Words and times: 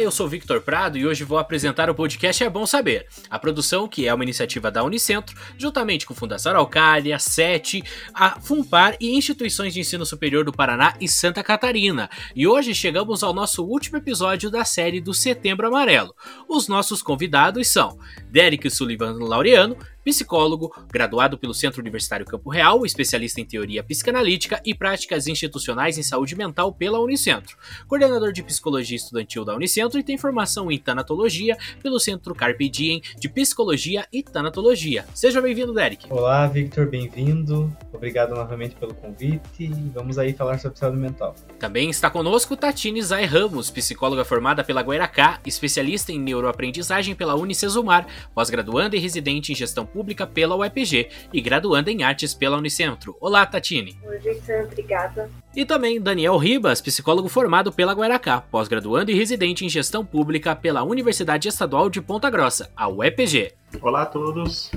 Olá, 0.00 0.06
eu 0.06 0.10
sou 0.10 0.26
Victor 0.26 0.62
Prado 0.62 0.96
e 0.96 1.06
hoje 1.06 1.24
vou 1.24 1.36
apresentar 1.36 1.90
o 1.90 1.94
podcast 1.94 2.42
É 2.42 2.48
Bom 2.48 2.64
Saber. 2.64 3.06
A 3.28 3.38
produção, 3.38 3.86
que 3.86 4.08
é 4.08 4.14
uma 4.14 4.24
iniciativa 4.24 4.70
da 4.70 4.82
Unicentro, 4.82 5.36
juntamente 5.58 6.06
com 6.06 6.14
Fundação 6.14 6.52
Araucária, 6.52 7.18
SETI, 7.18 7.84
a 8.14 8.40
FUNPAR 8.40 8.96
e 8.98 9.14
instituições 9.14 9.74
de 9.74 9.80
ensino 9.80 10.06
superior 10.06 10.42
do 10.42 10.52
Paraná 10.52 10.94
e 10.98 11.06
Santa 11.06 11.44
Catarina. 11.44 12.08
E 12.34 12.46
hoje 12.46 12.74
chegamos 12.74 13.22
ao 13.22 13.34
nosso 13.34 13.62
último 13.62 13.98
episódio 13.98 14.50
da 14.50 14.64
série 14.64 15.02
do 15.02 15.12
Setembro 15.12 15.66
Amarelo. 15.66 16.16
Os 16.48 16.66
nossos 16.66 17.02
convidados 17.02 17.68
são 17.68 17.98
Derek 18.30 18.70
Sullivan 18.70 19.12
Laureano, 19.18 19.76
psicólogo, 20.04 20.74
graduado 20.90 21.36
pelo 21.36 21.54
Centro 21.54 21.80
Universitário 21.80 22.26
Campo 22.26 22.50
Real, 22.50 22.84
especialista 22.84 23.40
em 23.40 23.44
teoria 23.44 23.82
psicanalítica 23.82 24.60
e 24.64 24.74
práticas 24.74 25.26
institucionais 25.26 25.98
em 25.98 26.02
saúde 26.02 26.34
mental 26.34 26.72
pela 26.72 27.00
Unicentro, 27.00 27.56
coordenador 27.86 28.32
de 28.32 28.42
psicologia 28.42 28.96
estudantil 28.96 29.44
da 29.44 29.54
Unicentro 29.54 29.98
e 29.98 30.02
tem 30.02 30.16
formação 30.16 30.70
em 30.70 30.78
tanatologia 30.78 31.56
pelo 31.82 31.98
Centro 32.00 32.34
Carpe 32.34 32.68
Diem 32.68 33.02
de 33.18 33.28
Psicologia 33.28 34.06
e 34.12 34.22
Tanatologia. 34.22 35.04
Seja 35.14 35.40
bem-vindo, 35.40 35.74
Derek. 35.74 36.06
Olá, 36.10 36.46
Victor, 36.46 36.88
bem-vindo. 36.88 37.74
Obrigado 37.92 38.34
novamente 38.34 38.74
pelo 38.76 38.94
convite 38.94 39.64
e 39.64 39.90
vamos 39.94 40.18
aí 40.18 40.32
falar 40.32 40.58
sobre 40.58 40.78
saúde 40.78 40.98
mental. 40.98 41.34
Também 41.58 41.90
está 41.90 42.08
conosco 42.10 42.56
Tatine 42.56 43.02
Zay 43.02 43.24
Ramos, 43.26 43.70
psicóloga 43.70 44.24
formada 44.24 44.64
pela 44.64 44.80
Guairacá, 44.80 45.40
especialista 45.44 46.12
em 46.12 46.18
neuroaprendizagem 46.18 47.14
pela 47.14 47.34
Unicesumar, 47.34 48.06
pós-graduanda 48.34 48.96
e 48.96 48.98
residente 48.98 49.52
em 49.52 49.54
gestão 49.54 49.89
Pública 49.92 50.26
pela 50.26 50.56
UEPG 50.56 51.08
e 51.32 51.40
graduanda 51.40 51.90
em 51.90 52.02
Artes 52.02 52.34
pela 52.34 52.56
Unicentro. 52.56 53.16
Olá, 53.20 53.44
Tatine. 53.44 53.98
Oi, 54.04 54.18
Victor, 54.18 54.64
obrigada. 54.64 55.30
E 55.54 55.64
também 55.64 56.00
Daniel 56.00 56.36
Ribas, 56.36 56.80
psicólogo 56.80 57.28
formado 57.28 57.72
pela 57.72 57.92
Guaracá, 57.92 58.40
pós-graduando 58.40 59.10
e 59.10 59.14
residente 59.14 59.64
em 59.64 59.68
Gestão 59.68 60.04
Pública 60.04 60.54
pela 60.54 60.82
Universidade 60.82 61.48
Estadual 61.48 61.90
de 61.90 62.00
Ponta 62.00 62.30
Grossa, 62.30 62.70
a 62.76 62.88
UEPG. 62.88 63.52
Olá 63.80 64.02
a 64.02 64.06
todos. 64.06 64.70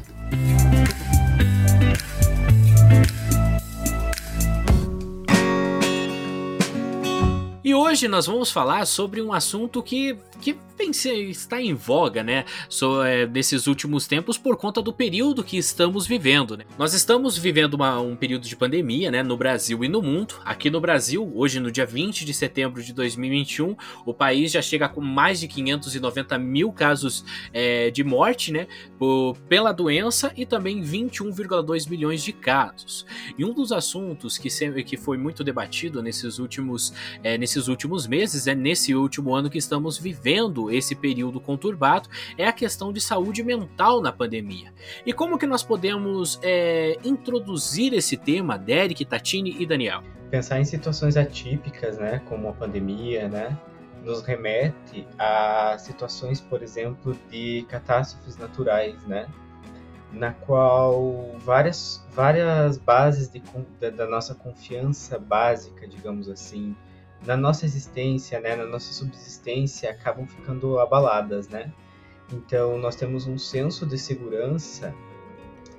E 7.64 7.74
hoje 7.74 8.10
nós 8.10 8.26
vamos 8.26 8.52
falar 8.52 8.86
sobre 8.86 9.22
um 9.22 9.32
assunto 9.32 9.82
que, 9.82 10.18
que 10.42 10.54
está 10.92 11.62
em 11.62 11.74
voga, 11.74 12.24
né? 12.24 12.46
So, 12.70 13.04
é, 13.04 13.26
nesses 13.26 13.68
últimos 13.68 14.08
tempos 14.08 14.38
por 14.38 14.58
conta 14.58 14.82
do 14.82 14.94
período 14.94 15.44
que 15.44 15.58
estamos 15.58 16.06
vivendo, 16.08 16.58
né? 16.58 16.66
Nós 16.78 16.94
estamos 16.94 17.38
vivendo 17.38 17.76
uma, 17.76 18.00
um 18.00 18.16
período 18.16 18.48
de 18.48 18.56
pandemia, 18.56 19.12
né? 19.12 19.24
No 19.24 19.38
Brasil 19.38 19.84
e 19.84 19.88
no 19.88 20.02
mundo. 20.02 20.36
Aqui 20.44 20.70
no 20.70 20.82
Brasil, 20.82 21.32
hoje 21.36 21.60
no 21.60 21.72
dia 21.72 21.86
20 21.86 22.26
de 22.26 22.34
setembro 22.34 22.82
de 22.82 22.94
2021, 22.94 23.76
o 24.06 24.14
país 24.14 24.52
já 24.52 24.62
chega 24.62 24.90
com 24.90 25.02
mais 25.02 25.40
de 25.40 25.48
590 25.48 26.38
mil 26.40 26.72
casos 26.72 27.24
é, 27.54 27.90
de 27.90 28.04
morte, 28.04 28.52
né? 28.52 28.68
Por, 28.98 29.38
pela 29.48 29.72
doença 29.72 30.32
e 30.36 30.46
também 30.46 30.82
21,2 30.82 31.90
milhões 31.90 32.24
de 32.24 32.34
casos. 32.34 33.06
E 33.38 33.46
um 33.46 33.54
dos 33.54 33.72
assuntos 33.72 34.38
que, 34.38 34.50
sempre, 34.50 34.84
que 34.84 34.98
foi 34.98 35.18
muito 35.18 35.44
debatido 35.44 36.02
nesses 36.02 36.40
últimos, 36.40 36.94
é, 37.24 37.38
nesses 37.38 37.68
últimos 37.68 38.08
meses, 38.08 38.48
é 38.48 38.56
nesse 38.56 38.96
último 38.96 39.34
ano 39.34 39.50
que 39.50 39.58
estamos 39.58 39.98
vivendo 39.98 40.72
esse 40.76 40.96
período 40.96 41.40
conturbado 41.40 42.10
é 42.38 42.48
a 42.48 42.54
questão 42.54 42.92
de 42.92 43.00
saúde 43.00 43.44
mental 43.44 44.02
na 44.02 44.12
pandemia. 44.12 44.74
E 45.06 45.14
como 45.14 45.38
que 45.38 45.46
nós 45.46 45.64
podemos 45.64 46.40
é, 46.42 46.98
introduzir 47.04 47.94
esse 47.94 48.18
tema, 48.18 48.58
Derek, 48.58 49.06
Tatini 49.06 49.56
e 49.60 49.66
Daniel? 49.66 50.02
Pensar 50.30 50.60
em 50.60 50.66
situações 50.66 51.16
atípicas, 51.16 51.98
né, 51.98 52.22
como 52.28 52.50
a 52.50 52.54
pandemia, 52.54 53.28
né, 53.28 53.58
nos 54.04 54.22
remete 54.24 55.08
a 55.18 55.78
situações, 55.78 56.42
por 56.42 56.62
exemplo, 56.62 57.16
de 57.30 57.66
catástrofes 57.70 58.36
naturais, 58.38 59.02
né, 59.06 59.28
na 60.12 60.32
qual 60.32 61.36
várias, 61.40 62.06
várias 62.12 62.78
bases 62.78 63.30
de, 63.30 63.42
da, 63.80 63.90
da 63.90 64.08
nossa 64.08 64.36
confiança 64.36 65.18
básica, 65.18 65.88
digamos 65.88 66.30
assim, 66.30 66.76
na 67.26 67.38
nossa 67.38 67.66
existência, 67.66 68.40
né, 68.40 68.56
na 68.56 68.66
nossa 68.66 68.92
subsistência, 68.94 69.90
acabam 69.90 70.28
ficando 70.28 70.80
abaladas, 70.80 71.48
né? 71.48 71.72
Então, 72.32 72.78
nós 72.78 72.96
temos 72.96 73.28
um 73.28 73.38
senso 73.38 73.86
de 73.86 73.98
segurança, 73.98 74.94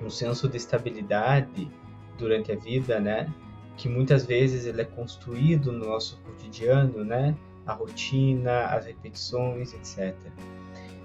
um 0.01 0.09
senso 0.09 0.47
de 0.47 0.57
estabilidade 0.57 1.69
durante 2.17 2.51
a 2.51 2.55
vida, 2.55 2.99
né? 2.99 3.31
Que 3.77 3.89
muitas 3.89 4.25
vezes 4.25 4.65
ele 4.65 4.81
é 4.81 4.85
construído 4.85 5.71
no 5.71 5.85
nosso 5.85 6.17
cotidiano, 6.21 7.03
né? 7.03 7.35
A 7.65 7.73
rotina, 7.73 8.65
as 8.67 8.85
repetições, 8.85 9.73
etc. 9.73 10.15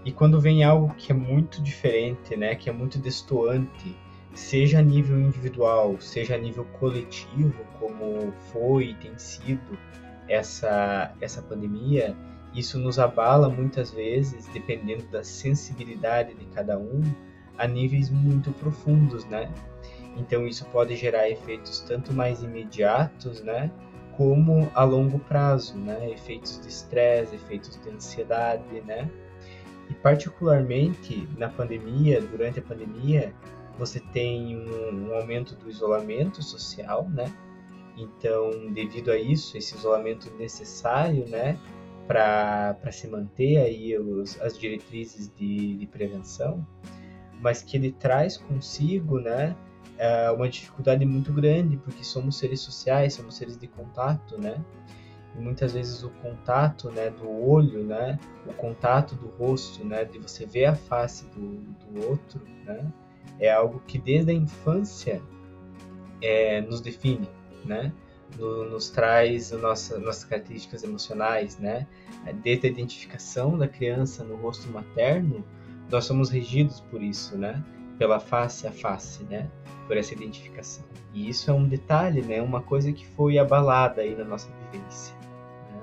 E 0.04 0.12
quando 0.12 0.40
vem 0.40 0.64
algo 0.64 0.94
que 0.94 1.12
é 1.12 1.14
muito 1.14 1.62
diferente, 1.62 2.36
né? 2.36 2.54
Que 2.54 2.70
é 2.70 2.72
muito 2.72 2.98
destoante, 2.98 3.96
seja 4.34 4.78
a 4.78 4.82
nível 4.82 5.18
individual, 5.18 6.00
seja 6.00 6.36
a 6.36 6.38
nível 6.38 6.64
coletivo, 6.78 7.64
como 7.78 8.32
foi 8.52 8.90
e 8.90 8.94
tem 8.94 9.18
sido 9.18 9.78
essa, 10.30 11.12
essa 11.20 11.42
pandemia, 11.42 12.16
isso 12.54 12.78
nos 12.78 12.98
abala 12.98 13.48
muitas 13.48 13.90
vezes, 13.90 14.46
dependendo 14.52 15.04
da 15.08 15.24
sensibilidade 15.24 16.34
de 16.34 16.44
cada 16.46 16.78
um, 16.78 17.02
a 17.58 17.66
níveis 17.66 18.08
muito 18.08 18.52
profundos, 18.52 19.24
né? 19.26 19.52
Então 20.16 20.46
isso 20.46 20.64
pode 20.66 20.96
gerar 20.96 21.28
efeitos 21.28 21.80
tanto 21.80 22.12
mais 22.12 22.42
imediatos, 22.42 23.42
né? 23.42 23.70
Como 24.16 24.70
a 24.74 24.84
longo 24.84 25.18
prazo, 25.18 25.76
né? 25.76 26.10
Efeitos 26.10 26.60
de 26.60 26.68
estresse, 26.68 27.34
efeitos 27.34 27.78
de 27.82 27.90
ansiedade, 27.90 28.80
né? 28.86 29.10
E 29.88 29.94
particularmente 29.94 31.28
na 31.36 31.48
pandemia, 31.48 32.20
durante 32.20 32.60
a 32.60 32.62
pandemia, 32.62 33.34
você 33.78 33.98
tem 34.12 34.56
um, 34.56 35.08
um 35.08 35.14
aumento 35.14 35.56
do 35.56 35.68
isolamento 35.68 36.42
social, 36.42 37.08
né? 37.10 37.32
Então, 37.96 38.72
devido 38.72 39.10
a 39.10 39.18
isso, 39.18 39.56
esse 39.56 39.76
isolamento 39.76 40.30
necessário, 40.36 41.28
né, 41.28 41.58
para 42.06 42.90
se 42.90 43.06
manter 43.06 43.58
aí 43.58 43.96
os, 43.96 44.40
as 44.40 44.58
diretrizes 44.58 45.32
de, 45.36 45.76
de 45.76 45.86
prevenção, 45.86 46.66
mas 47.40 47.62
que 47.62 47.76
ele 47.76 47.92
traz 47.92 48.36
consigo, 48.36 49.20
né, 49.20 49.56
é, 49.96 50.30
uma 50.30 50.48
dificuldade 50.48 51.04
muito 51.04 51.32
grande, 51.32 51.76
porque 51.76 52.02
somos 52.02 52.36
seres 52.36 52.60
sociais, 52.60 53.14
somos 53.14 53.36
seres 53.36 53.56
de 53.56 53.68
contato, 53.68 54.36
né, 54.40 54.62
e 55.36 55.40
muitas 55.40 55.72
vezes 55.72 56.02
o 56.02 56.10
contato, 56.10 56.90
né, 56.90 57.10
do 57.10 57.30
olho, 57.30 57.84
né, 57.84 58.18
o 58.46 58.52
contato 58.54 59.14
do 59.14 59.28
rosto, 59.28 59.84
né, 59.84 60.04
de 60.04 60.18
você 60.18 60.44
ver 60.44 60.64
a 60.64 60.74
face 60.74 61.26
do, 61.26 61.60
do 61.92 62.08
outro, 62.08 62.40
né, 62.64 62.92
é 63.38 63.52
algo 63.52 63.80
que 63.86 63.98
desde 63.98 64.32
a 64.32 64.34
infância 64.34 65.22
é, 66.20 66.60
nos 66.60 66.80
define, 66.80 67.28
né? 67.64 67.92
No, 68.38 68.68
nos 68.70 68.90
traz 68.90 69.50
nossa, 69.50 69.98
nossas 69.98 70.24
características 70.24 70.84
emocionais, 70.84 71.58
né? 71.58 71.86
Desde 72.42 72.66
a 72.66 72.70
identificação 72.70 73.58
da 73.58 73.66
criança 73.66 74.22
no 74.22 74.36
rosto 74.36 74.68
materno, 74.68 75.44
nós 75.90 76.04
somos 76.04 76.30
regidos 76.30 76.80
por 76.80 77.02
isso, 77.02 77.36
né? 77.36 77.62
Pela 77.98 78.20
face 78.20 78.66
a 78.66 78.72
face, 78.72 79.24
né? 79.24 79.50
Por 79.86 79.96
essa 79.96 80.14
identificação. 80.14 80.84
E 81.12 81.28
isso 81.28 81.50
é 81.50 81.54
um 81.54 81.66
detalhe, 81.66 82.22
né? 82.22 82.40
Uma 82.40 82.62
coisa 82.62 82.92
que 82.92 83.06
foi 83.06 83.38
abalada 83.38 84.02
aí 84.02 84.14
na 84.14 84.24
nossa 84.24 84.48
vivência. 84.70 85.14
Né? 85.16 85.82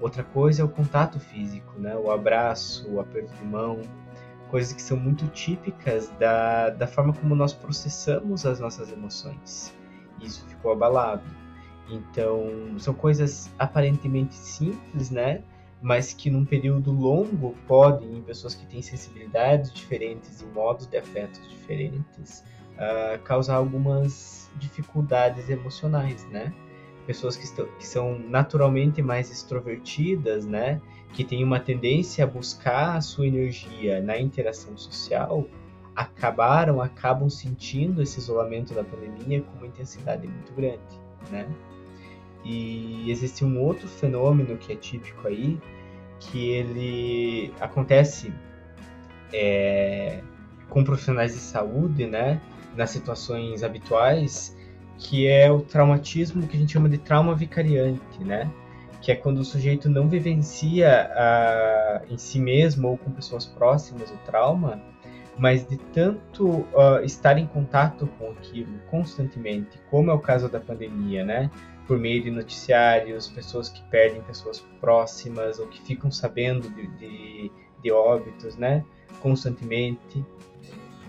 Outra 0.00 0.24
coisa 0.24 0.62
é 0.62 0.64
o 0.64 0.68
contato 0.68 1.20
físico, 1.20 1.78
né? 1.78 1.94
O 1.96 2.10
abraço, 2.10 2.90
o 2.90 2.98
aperto 2.98 3.32
de 3.36 3.44
mão, 3.44 3.80
coisas 4.50 4.72
que 4.72 4.82
são 4.82 4.96
muito 4.96 5.28
típicas 5.28 6.08
da, 6.18 6.70
da 6.70 6.86
forma 6.88 7.12
como 7.12 7.36
nós 7.36 7.52
processamos 7.52 8.44
as 8.44 8.58
nossas 8.58 8.90
emoções 8.90 9.75
isso 10.20 10.44
ficou 10.46 10.72
abalado. 10.72 11.22
Então, 11.88 12.78
são 12.78 12.92
coisas 12.92 13.50
aparentemente 13.58 14.34
simples, 14.34 15.10
né? 15.10 15.42
Mas 15.80 16.12
que 16.12 16.30
num 16.30 16.44
período 16.44 16.90
longo 16.90 17.54
podem, 17.66 18.18
em 18.18 18.22
pessoas 18.22 18.54
que 18.54 18.66
têm 18.66 18.82
sensibilidades 18.82 19.72
diferentes 19.72 20.40
e 20.40 20.46
modos 20.46 20.86
de 20.86 20.96
afetos 20.96 21.40
diferentes, 21.48 22.42
uh, 22.74 23.22
causar 23.22 23.56
algumas 23.56 24.50
dificuldades 24.56 25.48
emocionais, 25.48 26.26
né? 26.28 26.52
Pessoas 27.06 27.36
que, 27.36 27.44
estão, 27.44 27.66
que 27.78 27.86
são 27.86 28.18
naturalmente 28.18 29.00
mais 29.00 29.30
extrovertidas, 29.30 30.44
né? 30.44 30.80
Que 31.12 31.22
têm 31.22 31.44
uma 31.44 31.60
tendência 31.60 32.24
a 32.24 32.26
buscar 32.26 32.96
a 32.96 33.00
sua 33.00 33.26
energia 33.28 34.00
na 34.00 34.18
interação 34.18 34.76
social, 34.76 35.46
acabaram, 35.96 36.80
acabam 36.80 37.28
sentindo 37.30 38.02
esse 38.02 38.18
isolamento 38.18 38.74
da 38.74 38.84
pandemia 38.84 39.40
com 39.40 39.58
uma 39.58 39.66
intensidade 39.66 40.28
muito 40.28 40.52
grande, 40.52 41.00
né? 41.30 41.48
E 42.44 43.10
existe 43.10 43.44
um 43.44 43.60
outro 43.60 43.88
fenômeno 43.88 44.56
que 44.56 44.72
é 44.72 44.76
típico 44.76 45.26
aí, 45.26 45.58
que 46.20 46.50
ele 46.50 47.52
acontece 47.58 48.32
é, 49.32 50.22
com 50.68 50.84
profissionais 50.84 51.32
de 51.32 51.40
saúde, 51.40 52.06
né? 52.06 52.40
Nas 52.76 52.90
situações 52.90 53.62
habituais, 53.62 54.56
que 54.98 55.26
é 55.26 55.50
o 55.50 55.60
traumatismo 55.60 56.46
que 56.46 56.56
a 56.56 56.60
gente 56.60 56.74
chama 56.74 56.88
de 56.88 56.98
trauma 56.98 57.34
vicariante, 57.34 58.22
né? 58.22 58.50
que 59.06 59.12
é 59.12 59.14
quando 59.14 59.38
o 59.38 59.44
sujeito 59.44 59.88
não 59.88 60.08
vivencia 60.08 61.08
uh, 61.12 62.12
em 62.12 62.18
si 62.18 62.40
mesmo 62.40 62.88
ou 62.88 62.98
com 62.98 63.12
pessoas 63.12 63.46
próximas 63.46 64.10
o 64.10 64.16
trauma, 64.26 64.82
mas 65.38 65.66
de 65.66 65.76
tanto 65.76 66.46
uh, 66.48 67.04
estar 67.04 67.38
em 67.38 67.46
contato 67.46 68.06
com 68.18 68.30
aquilo 68.30 68.78
constantemente, 68.90 69.78
como 69.90 70.10
é 70.10 70.14
o 70.14 70.18
caso 70.18 70.48
da 70.48 70.58
pandemia, 70.58 71.24
né? 71.24 71.50
Por 71.86 71.98
meio 71.98 72.22
de 72.22 72.30
noticiários, 72.30 73.28
pessoas 73.28 73.68
que 73.68 73.82
perdem 73.84 74.22
pessoas 74.22 74.60
próximas 74.80 75.58
ou 75.58 75.66
que 75.68 75.80
ficam 75.82 76.10
sabendo 76.10 76.68
de, 76.70 76.86
de, 76.96 77.52
de 77.82 77.92
óbitos, 77.92 78.56
né? 78.56 78.84
Constantemente, 79.20 80.24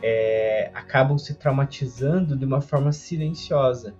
é, 0.03 0.69
acabam 0.73 1.17
se 1.17 1.33
traumatizando 1.33 2.37
de 2.37 2.45
uma 2.45 2.61
forma 2.61 2.91
silenciosa, 2.91 3.95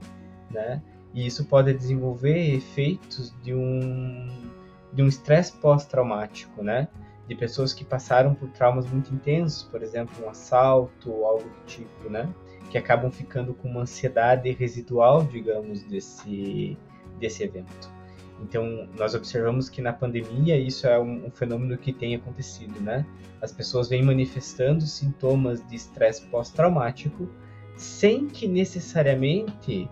né? 0.51 0.81
E 1.13 1.25
isso 1.25 1.45
pode 1.45 1.73
desenvolver 1.73 2.53
efeitos 2.53 3.33
de 3.41 3.53
um 3.53 4.45
de 4.93 5.03
um 5.03 5.07
estresse 5.07 5.53
pós-traumático, 5.53 6.63
né? 6.63 6.87
De 7.27 7.35
pessoas 7.35 7.73
que 7.73 7.83
passaram 7.83 8.33
por 8.33 8.49
traumas 8.49 8.89
muito 8.89 9.13
intensos, 9.13 9.63
por 9.63 9.83
exemplo, 9.83 10.25
um 10.25 10.29
assalto 10.29 11.11
ou 11.11 11.25
algo 11.25 11.43
do 11.43 11.65
tipo, 11.65 12.09
né? 12.09 12.33
Que 12.69 12.77
acabam 12.77 13.11
ficando 13.11 13.53
com 13.53 13.69
uma 13.69 13.81
ansiedade 13.81 14.49
residual, 14.51 15.23
digamos, 15.23 15.83
desse 15.83 16.77
desse 17.19 17.43
evento. 17.43 17.97
Então, 18.41 18.87
nós 18.97 19.15
observamos 19.15 19.69
que 19.69 19.81
na 19.81 19.91
pandemia 19.91 20.57
isso 20.57 20.87
é 20.87 20.99
um, 20.99 21.25
um, 21.25 21.31
fenômeno 21.31 21.77
que 21.77 21.91
tem 21.91 22.15
acontecido, 22.15 22.79
né? 22.79 23.05
As 23.41 23.51
pessoas 23.51 23.89
vêm 23.89 24.03
manifestando 24.03 24.83
sintomas 24.83 25.65
de 25.67 25.75
estresse 25.75 26.25
pós-traumático 26.27 27.27
sem 27.75 28.27
que 28.27 28.47
necessariamente 28.47 29.89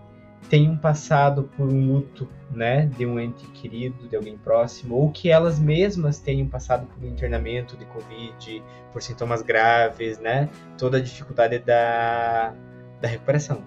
tenham 0.48 0.76
passado 0.76 1.44
por 1.56 1.68
um 1.68 1.92
luto, 1.92 2.28
né, 2.50 2.86
de 2.96 3.04
um 3.04 3.18
ente 3.18 3.46
querido, 3.48 4.08
de 4.08 4.16
alguém 4.16 4.36
próximo, 4.38 4.94
ou 4.96 5.10
que 5.10 5.30
elas 5.30 5.58
mesmas 5.58 6.18
tenham 6.18 6.48
passado 6.48 6.86
por 6.86 7.04
um 7.04 7.08
internamento 7.08 7.76
de 7.76 7.84
Covid, 7.86 8.62
por 8.92 9.02
sintomas 9.02 9.42
graves, 9.42 10.18
né, 10.18 10.48
toda 10.78 10.98
a 10.98 11.00
dificuldade 11.00 11.58
da, 11.58 12.54
da 13.00 13.08
recuperação. 13.08 13.62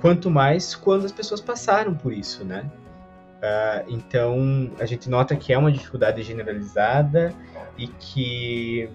Quanto 0.00 0.30
mais 0.30 0.74
quando 0.74 1.06
as 1.06 1.12
pessoas 1.12 1.40
passaram 1.40 1.94
por 1.94 2.12
isso, 2.12 2.44
né? 2.44 2.70
Uh, 3.36 3.84
então, 3.88 4.70
a 4.78 4.86
gente 4.86 5.08
nota 5.08 5.36
que 5.36 5.52
é 5.52 5.58
uma 5.58 5.70
dificuldade 5.70 6.22
generalizada 6.22 7.32
e 7.78 7.86
que 7.86 8.90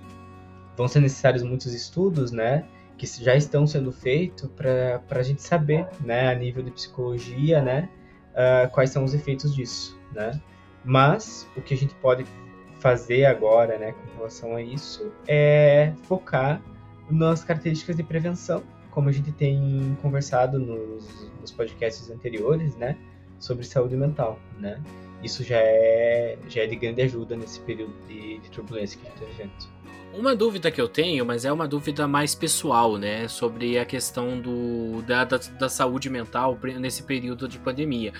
vão 0.76 0.88
ser 0.88 1.00
necessários 1.00 1.44
muitos 1.44 1.74
estudos, 1.74 2.32
né? 2.32 2.66
Que 3.02 3.08
já 3.24 3.36
estão 3.36 3.66
sendo 3.66 3.92
feitos 3.92 4.48
para 4.56 5.02
a 5.10 5.24
gente 5.24 5.42
saber, 5.42 5.88
né, 6.02 6.30
a 6.30 6.36
nível 6.36 6.62
de 6.62 6.70
psicologia, 6.70 7.60
né, 7.60 7.90
uh, 8.32 8.70
quais 8.70 8.92
são 8.92 9.04
os 9.04 9.16
efeitos 9.16 9.56
disso, 9.56 10.00
né. 10.14 10.40
Mas 10.86 11.48
o 11.58 11.62
que 11.64 11.74
a 11.74 11.78
gente 11.78 11.96
pode 11.96 12.28
fazer 12.80 13.26
agora, 13.26 13.80
né, 13.80 13.94
com 13.94 14.18
relação 14.18 14.56
a 14.56 14.62
isso, 14.62 15.12
é 15.28 15.94
focar 16.04 16.62
nas 17.10 17.44
características 17.44 17.96
de 17.96 18.04
prevenção, 18.04 18.62
como 18.92 19.10
a 19.10 19.12
gente 19.12 19.32
tem 19.32 19.98
conversado 20.00 20.60
nos, 20.60 21.32
nos 21.40 21.52
podcasts 21.52 22.08
anteriores, 22.12 22.76
né, 22.76 22.96
sobre 23.40 23.64
saúde 23.66 23.96
mental, 23.96 24.38
né. 24.60 24.80
Isso 25.24 25.44
já 25.44 25.58
é, 25.58 26.38
já 26.48 26.62
é 26.62 26.68
de 26.68 26.76
grande 26.76 27.02
ajuda 27.02 27.36
nesse 27.36 27.60
período 27.62 27.94
de, 28.08 28.38
de 28.38 28.52
turbulência 28.52 29.00
que 29.00 29.08
a 29.08 29.10
gente 29.10 29.24
está 29.24 29.32
vivendo. 29.32 29.81
Uma 30.14 30.36
dúvida 30.36 30.70
que 30.70 30.82
eu 30.82 30.90
tenho, 30.90 31.26
mas 31.26 31.46
é 31.46 31.52
uma 31.52 31.66
dúvida 31.66 32.06
mais 32.06 32.36
pessoal, 32.36 32.98
né? 32.98 33.30
Sobre 33.30 33.80
a 33.80 33.86
questão 33.86 34.40
do, 34.40 35.02
da, 35.04 35.24
da, 35.24 35.38
da 35.38 35.70
saúde 35.70 36.10
mental 36.10 36.58
nesse 36.80 37.04
período 37.04 37.48
de 37.48 37.58
pandemia. 37.58 38.12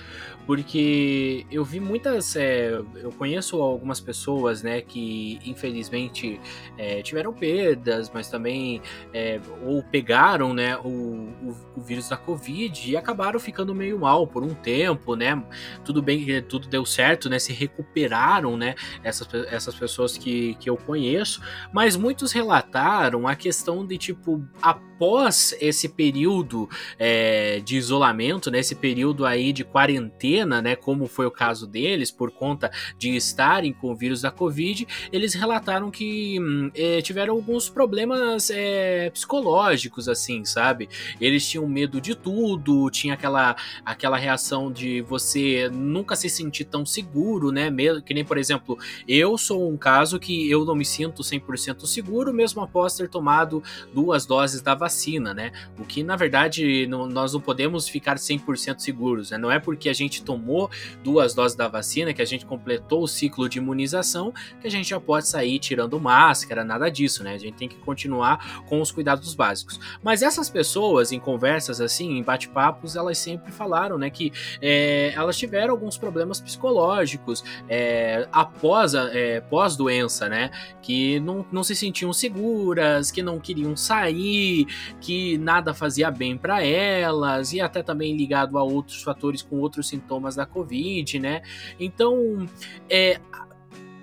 Porque 0.46 1.46
eu 1.50 1.64
vi 1.64 1.80
muitas. 1.80 2.36
É, 2.36 2.72
eu 2.96 3.12
conheço 3.12 3.60
algumas 3.60 4.00
pessoas, 4.00 4.62
né, 4.62 4.80
que 4.80 5.38
infelizmente 5.44 6.40
é, 6.76 7.02
tiveram 7.02 7.32
perdas, 7.32 8.10
mas 8.12 8.28
também. 8.28 8.82
É, 9.12 9.40
ou 9.64 9.82
pegaram, 9.82 10.52
né, 10.52 10.76
o, 10.78 10.88
o, 10.88 11.56
o, 11.76 11.80
vírus 11.80 12.08
da 12.08 12.16
Covid 12.16 12.90
e 12.90 12.96
acabaram 12.96 13.38
ficando 13.38 13.74
meio 13.74 13.98
mal 13.98 14.26
por 14.26 14.42
um 14.42 14.54
tempo, 14.54 15.14
né? 15.14 15.42
Tudo 15.84 16.02
bem 16.02 16.24
que 16.24 16.42
tudo 16.42 16.68
deu 16.68 16.84
certo, 16.84 17.28
né? 17.28 17.38
Se 17.38 17.52
recuperaram, 17.52 18.56
né? 18.56 18.74
Essas, 19.02 19.28
essas 19.50 19.74
pessoas 19.74 20.16
que, 20.16 20.54
que 20.54 20.68
eu 20.68 20.76
conheço. 20.76 21.40
Mas 21.72 21.96
muitos 21.96 22.32
relataram 22.32 23.28
a 23.28 23.34
questão 23.34 23.86
de 23.86 23.98
tipo 23.98 24.42
após 24.60 25.54
esse 25.60 25.88
período 25.88 26.68
é, 26.98 27.60
de 27.60 27.76
isolamento, 27.76 28.50
né, 28.50 28.60
esse 28.60 28.74
período 28.74 29.26
aí 29.26 29.52
de 29.52 29.64
quarentena, 29.64 30.31
né, 30.62 30.76
como 30.76 31.06
foi 31.06 31.26
o 31.26 31.30
caso 31.30 31.66
deles 31.66 32.10
por 32.10 32.30
conta 32.30 32.70
de 32.98 33.14
estarem 33.16 33.72
com 33.72 33.90
o 33.90 33.94
vírus 33.94 34.22
da 34.22 34.30
Covid, 34.30 34.86
eles 35.12 35.34
relataram 35.34 35.90
que 35.90 36.38
hum, 36.40 36.70
é, 36.74 37.00
tiveram 37.02 37.34
alguns 37.34 37.68
problemas 37.68 38.50
é, 38.50 39.10
psicológicos, 39.10 40.08
assim, 40.08 40.44
sabe? 40.44 40.88
Eles 41.20 41.48
tinham 41.48 41.66
medo 41.68 42.00
de 42.00 42.14
tudo, 42.14 42.90
tinha 42.90 43.14
aquela 43.14 43.56
aquela 43.84 44.16
reação 44.16 44.70
de 44.72 45.02
você 45.02 45.68
nunca 45.72 46.16
se 46.16 46.28
sentir 46.28 46.64
tão 46.64 46.84
seguro, 46.84 47.50
né? 47.50 47.70
Mesmo 47.70 48.02
que 48.02 48.14
nem 48.14 48.24
por 48.24 48.38
exemplo, 48.38 48.78
eu 49.06 49.36
sou 49.36 49.70
um 49.70 49.76
caso 49.76 50.18
que 50.18 50.50
eu 50.50 50.64
não 50.64 50.74
me 50.74 50.84
sinto 50.84 51.22
100% 51.22 51.42
100% 51.42 51.86
seguro, 51.86 52.32
mesmo 52.32 52.62
após 52.62 52.96
ter 52.96 53.08
tomado 53.08 53.62
duas 53.92 54.26
doses 54.26 54.62
da 54.62 54.74
vacina, 54.74 55.34
né? 55.34 55.52
O 55.78 55.84
que, 55.84 56.02
na 56.02 56.16
verdade, 56.16 56.86
não, 56.86 57.06
nós 57.06 57.32
não 57.32 57.40
podemos 57.40 57.88
ficar 57.88 58.16
100% 58.16 58.78
seguros, 58.80 59.30
né? 59.30 59.38
Não 59.38 59.50
é 59.50 59.58
porque 59.58 59.88
a 59.88 59.92
gente 59.92 60.21
tomou 60.22 60.70
duas 61.02 61.34
doses 61.34 61.56
da 61.56 61.68
vacina, 61.68 62.12
que 62.12 62.22
a 62.22 62.26
gente 62.26 62.46
completou 62.46 63.02
o 63.02 63.08
ciclo 63.08 63.48
de 63.48 63.58
imunização, 63.58 64.32
que 64.60 64.66
a 64.66 64.70
gente 64.70 64.88
já 64.88 65.00
pode 65.00 65.26
sair 65.26 65.58
tirando 65.58 65.98
máscara, 66.00 66.64
nada 66.64 66.90
disso, 66.90 67.22
né? 67.22 67.34
A 67.34 67.38
gente 67.38 67.54
tem 67.54 67.68
que 67.68 67.76
continuar 67.76 68.62
com 68.66 68.80
os 68.80 68.90
cuidados 68.90 69.34
básicos. 69.34 69.78
Mas 70.02 70.22
essas 70.22 70.48
pessoas, 70.48 71.12
em 71.12 71.18
conversas 71.18 71.80
assim, 71.80 72.18
em 72.18 72.22
bate-papos, 72.22 72.96
elas 72.96 73.18
sempre 73.18 73.52
falaram, 73.52 73.98
né, 73.98 74.10
que 74.10 74.32
é, 74.60 75.12
elas 75.14 75.36
tiveram 75.36 75.72
alguns 75.72 75.96
problemas 75.96 76.40
psicológicos 76.40 77.44
é, 77.68 78.28
após 78.32 78.94
a 78.94 79.10
é, 79.12 79.40
pós-doença, 79.40 80.28
né? 80.28 80.50
Que 80.82 81.20
não, 81.20 81.44
não 81.50 81.62
se 81.62 81.74
sentiam 81.74 82.12
seguras, 82.12 83.10
que 83.10 83.22
não 83.22 83.38
queriam 83.38 83.76
sair, 83.76 84.66
que 85.00 85.38
nada 85.38 85.74
fazia 85.74 86.10
bem 86.10 86.36
para 86.36 86.64
elas, 86.64 87.52
e 87.52 87.60
até 87.60 87.82
também 87.82 88.16
ligado 88.16 88.58
a 88.58 88.62
outros 88.62 89.02
fatores 89.02 89.42
com 89.42 89.58
outros 89.58 89.88
sintomas 89.88 90.11
da 90.20 90.46
Covid, 90.46 91.18
né? 91.18 91.42
Então, 91.78 92.46
é, 92.88 93.20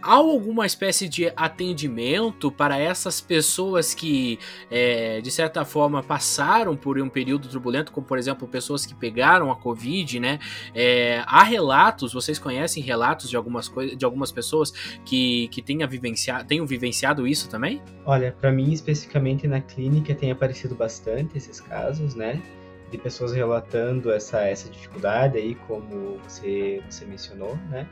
há 0.02 0.14
alguma 0.14 0.66
espécie 0.66 1.08
de 1.08 1.32
atendimento 1.36 2.52
para 2.52 2.78
essas 2.78 3.20
pessoas 3.20 3.94
que, 3.94 4.40
é, 4.72 5.22
de 5.22 5.32
certa 5.32 5.66
forma, 5.66 6.02
passaram 6.02 6.76
por 6.76 7.00
um 7.00 7.10
período 7.10 7.48
turbulento, 7.48 7.92
como 7.92 8.06
por 8.06 8.18
exemplo 8.18 8.48
pessoas 8.48 8.86
que 8.86 8.96
pegaram 8.96 9.52
a 9.52 9.56
Covid, 9.56 10.20
né? 10.20 10.40
É, 10.74 11.22
há 11.26 11.44
relatos, 11.44 12.14
vocês 12.14 12.40
conhecem 12.40 12.82
relatos 12.82 13.30
de 13.30 13.36
algumas 13.36 13.68
coisas, 13.68 13.98
de 13.98 14.06
algumas 14.06 14.32
pessoas 14.32 14.72
que, 15.06 15.48
que 15.50 15.62
tenham, 15.62 15.88
vivenciado, 15.88 16.46
tenham 16.48 16.66
vivenciado 16.66 17.28
isso 17.28 17.50
também? 17.50 17.82
Olha, 18.06 18.32
para 18.32 18.52
mim 18.52 18.72
especificamente 18.72 19.48
na 19.48 19.62
clínica 19.62 20.16
tem 20.16 20.32
aparecido 20.32 20.76
bastante 20.76 21.38
esses 21.38 21.60
casos, 21.60 22.16
né? 22.16 22.42
De 22.92 22.98
pessoas 22.98 23.34
relatando 23.34 24.12
essa, 24.12 24.42
essa 24.42 24.70
dificuldade 24.70 25.38
aí, 25.38 25.56
como 25.68 26.18
você, 26.24 26.82
você 26.90 27.06
mencionou, 27.06 27.56
né? 27.70 27.88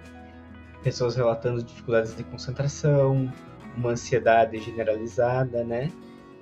pessoas 0.83 1.15
relatando 1.15 1.63
dificuldades 1.63 2.15
de 2.15 2.23
concentração, 2.23 3.31
uma 3.75 3.91
ansiedade 3.91 4.57
generalizada, 4.59 5.63
né? 5.63 5.91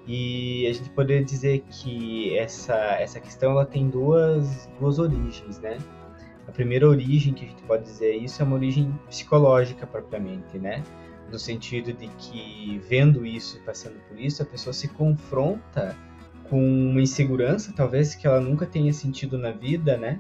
E 0.07 0.67
a 0.67 0.73
gente 0.73 0.89
poderia 0.91 1.23
dizer 1.23 1.63
que 1.69 2.37
essa, 2.37 2.75
essa 2.75 3.19
questão 3.19 3.51
ela 3.51 3.65
tem 3.65 3.89
duas, 3.89 4.69
duas 4.79 4.99
origens, 4.99 5.59
né? 5.59 5.79
A 6.47 6.51
primeira 6.51 6.87
origem 6.87 7.33
que 7.33 7.43
a 7.43 7.47
gente 7.47 7.63
pode 7.63 7.83
dizer 7.83 8.15
isso 8.15 8.41
é 8.41 8.45
uma 8.45 8.55
origem 8.55 8.93
psicológica 9.07 9.87
propriamente, 9.87 10.59
né? 10.59 10.83
No 11.31 11.39
sentido 11.39 11.91
de 11.91 12.07
que 12.07 12.79
vendo 12.87 13.25
isso 13.25 13.57
e 13.57 13.61
passando 13.61 13.95
por 14.07 14.19
isso, 14.19 14.43
a 14.43 14.45
pessoa 14.45 14.73
se 14.73 14.87
confronta 14.89 15.97
com 16.49 16.59
uma 16.59 17.01
insegurança, 17.01 17.73
talvez 17.75 18.15
que 18.15 18.27
ela 18.27 18.39
nunca 18.39 18.65
tenha 18.65 18.93
sentido 18.93 19.37
na 19.37 19.51
vida, 19.51 19.97
né? 19.97 20.19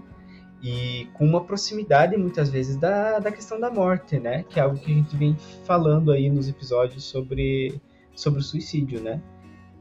e 0.65 1.07
com 1.13 1.23
uma 1.23 1.43
proximidade 1.43 2.17
muitas 2.17 2.49
vezes 2.49 2.75
da, 2.75 3.19
da 3.19 3.31
questão 3.31 3.59
da 3.59 3.69
morte, 3.69 4.19
né? 4.19 4.43
Que 4.49 4.59
é 4.59 4.63
algo 4.63 4.77
que 4.77 4.91
a 4.91 4.95
gente 4.95 5.15
vem 5.15 5.35
falando 5.63 6.11
aí 6.11 6.27
nos 6.27 6.49
episódios 6.49 7.03
sobre, 7.03 7.79
sobre 8.15 8.39
o 8.39 8.43
suicídio, 8.43 8.99
né? 8.99 9.21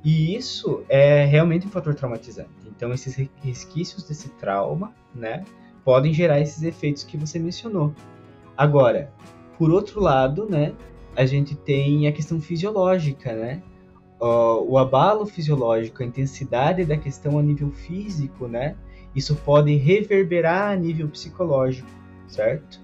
E 0.04 0.36
isso 0.36 0.84
é 0.86 1.24
realmente 1.24 1.66
um 1.66 1.70
fator 1.70 1.94
traumatizante. 1.94 2.50
Então 2.66 2.92
esses 2.92 3.16
resquícios 3.42 4.04
desse 4.04 4.28
trauma, 4.32 4.94
né, 5.14 5.44
podem 5.82 6.12
gerar 6.12 6.38
esses 6.40 6.62
efeitos 6.62 7.02
que 7.02 7.16
você 7.16 7.38
mencionou. 7.38 7.94
Agora, 8.54 9.10
por 9.56 9.70
outro 9.70 10.00
lado, 10.00 10.46
né, 10.46 10.74
a 11.16 11.24
gente 11.24 11.54
tem 11.54 12.06
a 12.06 12.12
questão 12.12 12.38
fisiológica, 12.38 13.32
né? 13.32 13.62
O 14.20 14.78
abalo 14.78 15.26
fisiológico, 15.26 16.02
a 16.02 16.06
intensidade 16.06 16.84
da 16.84 16.96
questão 16.96 17.38
a 17.38 17.42
nível 17.42 17.70
físico, 17.70 18.46
né? 18.48 18.76
isso 19.14 19.36
pode 19.36 19.74
reverberar 19.76 20.72
a 20.72 20.76
nível 20.76 21.08
psicológico, 21.08 21.88
certo? 22.26 22.80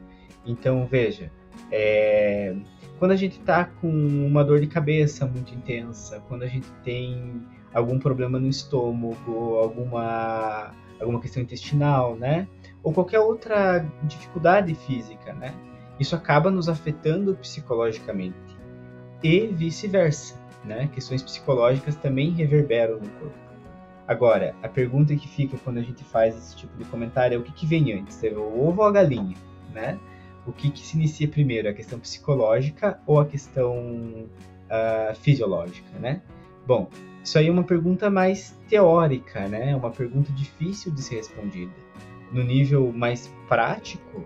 Então, 0.47 0.87
veja, 0.87 1.31
é, 1.73 2.55
quando 2.99 3.11
a 3.11 3.17
gente 3.17 3.39
está 3.39 3.65
com 3.65 3.89
uma 3.91 4.45
dor 4.45 4.61
de 4.61 4.67
cabeça 4.67 5.27
muito 5.27 5.53
intensa, 5.55 6.23
quando 6.29 6.45
a 6.45 6.47
gente 6.47 6.71
tem 6.85 7.43
algum 7.75 7.99
problema 7.99 8.39
no 8.39 8.49
estômago, 8.49 9.57
alguma, 9.57 10.73
alguma 11.01 11.21
questão 11.21 11.43
intestinal, 11.43 12.15
né? 12.17 12.47
Ou 12.83 12.93
qualquer 12.93 13.21
outra 13.21 13.85
dificuldade 14.05 14.75
física, 14.75 15.33
né? 15.35 15.53
Isso 15.99 16.15
acaba 16.15 16.51
nos 16.51 16.69
afetando 16.69 17.35
psicologicamente. 17.35 18.39
E 19.23 19.49
vice-versa, 19.49 20.40
né? 20.65 20.89
Questões 20.93 21.23
psicológicas 21.23 21.97
também 21.97 22.31
reverberam 22.31 22.95
no 22.95 23.09
corpo. 23.11 23.39
Agora, 24.07 24.55
a 24.63 24.69
pergunta 24.69 25.15
que 25.15 25.29
fica 25.29 25.57
quando 25.59 25.79
a 25.79 25.83
gente 25.83 26.03
faz 26.03 26.37
esse 26.37 26.57
tipo 26.57 26.77
de 26.77 26.85
comentário 26.87 27.37
é 27.37 27.39
o 27.39 27.43
que, 27.43 27.53
que 27.53 27.67
vem 27.67 27.93
antes, 27.93 28.23
é 28.25 28.31
o 28.31 28.69
ovo 28.69 28.83
ou 28.83 28.89
a 28.89 28.91
galinha, 28.93 29.37
né? 29.73 29.99
O 30.47 30.53
que, 30.53 30.71
que 30.71 30.81
se 30.81 30.97
inicia 30.97 31.29
primeiro, 31.29 31.69
a 31.69 31.73
questão 31.73 31.99
psicológica 32.01 33.01
ou 33.07 33.21
a 33.21 33.27
questão 33.27 33.77
uh, 33.79 35.15
fisiológica, 35.15 35.97
né? 36.01 36.23
Bom, 36.67 36.89
isso 37.23 37.39
aí 37.39 37.47
é 37.47 37.51
uma 37.51 37.63
pergunta 37.63 38.11
mais 38.11 38.59
teórica, 38.69 39.47
né? 39.47 39.71
É 39.71 39.77
uma 39.77 39.91
pergunta 39.91 40.33
difícil 40.33 40.93
de 40.93 41.03
ser 41.03 41.17
respondida. 41.17 41.73
No 42.33 42.43
nível 42.43 42.93
mais 42.93 43.33
prático, 43.49 44.25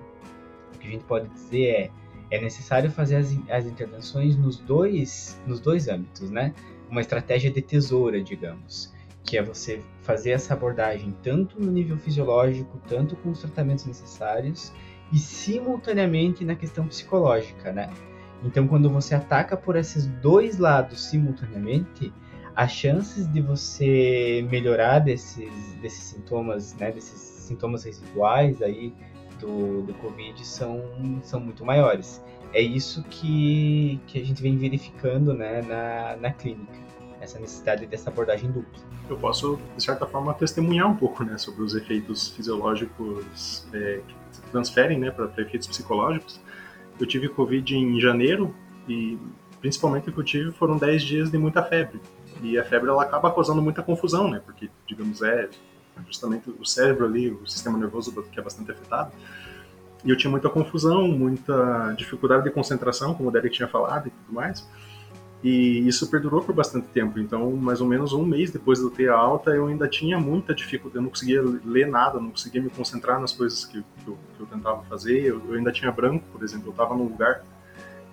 o 0.75 0.79
que 0.79 0.89
a 0.89 0.91
gente 0.91 1.05
pode 1.05 1.29
dizer 1.29 1.67
é 1.67 1.91
é 2.31 2.41
necessário 2.41 2.91
fazer 2.91 3.17
as, 3.17 3.37
as 3.49 3.67
intervenções 3.67 4.37
nos 4.37 4.59
dois, 4.59 5.41
nos 5.47 5.61
dois 5.61 5.89
âmbitos, 5.89 6.31
né? 6.31 6.55
Uma 6.91 7.01
estratégia 7.01 7.51
de 7.51 7.61
tesoura, 7.61 8.23
digamos, 8.23 8.93
que 9.23 9.37
é 9.37 9.43
você 9.43 9.81
fazer 10.03 10.31
essa 10.31 10.55
abordagem 10.55 11.15
tanto 11.23 11.61
no 11.61 11.71
nível 11.71 11.97
fisiológico, 11.97 12.81
tanto 12.89 13.17
com 13.17 13.31
os 13.31 13.41
tratamentos 13.41 13.87
necessários 13.87 14.73
e 15.13 15.19
simultaneamente 15.19 16.45
na 16.45 16.55
questão 16.55 16.87
psicológica, 16.87 17.73
né? 17.73 17.91
Então, 18.43 18.67
quando 18.67 18.91
você 18.91 19.15
ataca 19.15 19.57
por 19.57 19.77
esses 19.77 20.07
dois 20.07 20.59
lados 20.59 21.05
simultaneamente, 21.05 22.13
as 22.55 22.71
chances 22.71 23.27
de 23.33 23.41
você 23.41 24.47
melhorar 24.51 25.01
desses, 25.01 25.51
desses 25.81 26.05
sintomas, 26.05 26.75
né, 26.75 26.93
desses 26.93 27.19
sintomas 27.19 27.85
residuais 27.85 28.63
aí 28.63 28.93
do, 29.37 29.83
do 29.83 29.95
Covid 29.95 30.47
são, 30.47 30.83
são 31.23 31.41
muito 31.41 31.65
maiores. 31.65 32.23
É 32.53 32.61
isso 32.61 33.03
que, 33.05 34.01
que 34.07 34.21
a 34.21 34.25
gente 34.25 34.41
vem 34.41 34.57
verificando 34.57 35.35
né, 35.35 35.63
na, 35.63 36.17
na 36.17 36.33
clínica, 36.33 36.73
essa 37.21 37.39
necessidade 37.39 37.87
dessa 37.87 38.11
abordagem 38.11 38.51
dupla. 38.51 38.81
Eu 39.09 39.17
posso, 39.17 39.59
de 39.77 39.83
certa 39.83 40.07
forma, 40.07 40.33
testemunhar 40.35 40.89
um 40.89 40.97
pouco 40.97 41.25
né, 41.25 41.37
sobre 41.37 41.63
os 41.63 41.75
efeitos 41.75 42.29
fisiológicos 42.29 43.67
é, 43.73 44.01
que 44.07 44.37
se 44.37 44.43
transferem 44.43 44.99
né, 44.99 45.11
para 45.11 45.27
efeitos 45.43 45.67
psicológicos. 45.67 46.41
Eu 46.99 47.07
tive 47.07 47.29
Covid 47.29 47.77
em 47.77 48.01
janeiro 48.01 48.55
e 48.89 49.19
principalmente 49.61 50.09
o 50.09 50.13
que 50.13 50.21
eu 50.21 50.25
tive 50.25 50.53
foram 50.53 50.77
10 50.77 51.03
dias 51.03 51.31
de 51.31 51.39
muita 51.39 51.63
febre. 51.63 52.01
E 52.43 52.59
a 52.59 52.65
febre 52.65 52.89
ela 52.89 53.03
acaba 53.03 53.33
causando 53.33 53.61
muita 53.63 53.83
confusão, 53.83 54.31
né? 54.31 54.41
Porque, 54.45 54.71
digamos, 54.87 55.23
é 55.23 55.49
justamente 56.07 56.51
o 56.51 56.65
cérebro 56.65 57.07
ali, 57.07 57.31
o 57.31 57.47
sistema 57.47 57.79
nervoso 57.79 58.13
que 58.23 58.39
é 58.39 58.43
bastante 58.43 58.71
afetado. 58.71 59.13
E 60.05 60.11
eu 60.11 60.17
tinha 60.17 60.31
muita 60.31 60.51
confusão, 60.51 61.09
muita 61.09 61.95
dificuldade 61.97 62.45
de 62.45 62.51
concentração, 62.51 63.15
como 63.15 63.31
o 63.31 63.33
Derek 63.33 63.55
tinha 63.55 63.69
falado 63.69 64.09
e 64.09 64.11
tudo 64.11 64.35
mais. 64.35 64.67
E 65.43 65.87
isso 65.87 66.11
perdurou 66.11 66.43
por 66.43 66.55
bastante 66.55 66.87
tempo. 66.89 67.19
Então, 67.19 67.51
mais 67.53 67.81
ou 67.81 67.87
menos 67.87 68.15
um 68.15 68.25
mês 68.25 68.51
depois 68.51 68.79
de 68.79 68.85
eu 68.87 68.91
ter 68.91 69.11
a 69.11 69.15
alta, 69.15 69.51
eu 69.51 69.67
ainda 69.67 69.87
tinha 69.87 70.19
muita 70.19 70.55
dificuldade. 70.55 70.97
Eu 70.97 71.03
não 71.03 71.11
conseguia 71.11 71.43
ler 71.65 71.87
nada, 71.87 72.19
não 72.19 72.31
conseguia 72.31 72.63
me 72.63 72.71
concentrar 72.71 73.21
nas 73.21 73.33
coisas 73.33 73.65
que, 73.67 73.83
que, 73.83 74.09
eu, 74.09 74.17
que 74.37 74.41
eu, 74.41 74.47
tentava 74.47 74.83
fazer. 74.85 75.23
Eu, 75.23 75.43
eu, 75.47 75.55
ainda 75.55 75.71
tinha 75.71 75.93
branco, 75.93 76.25
por 76.33 76.43
exemplo. 76.43 76.69
Eu 76.69 76.71
estava 76.71 76.95
num 76.95 77.05
lugar, 77.05 77.43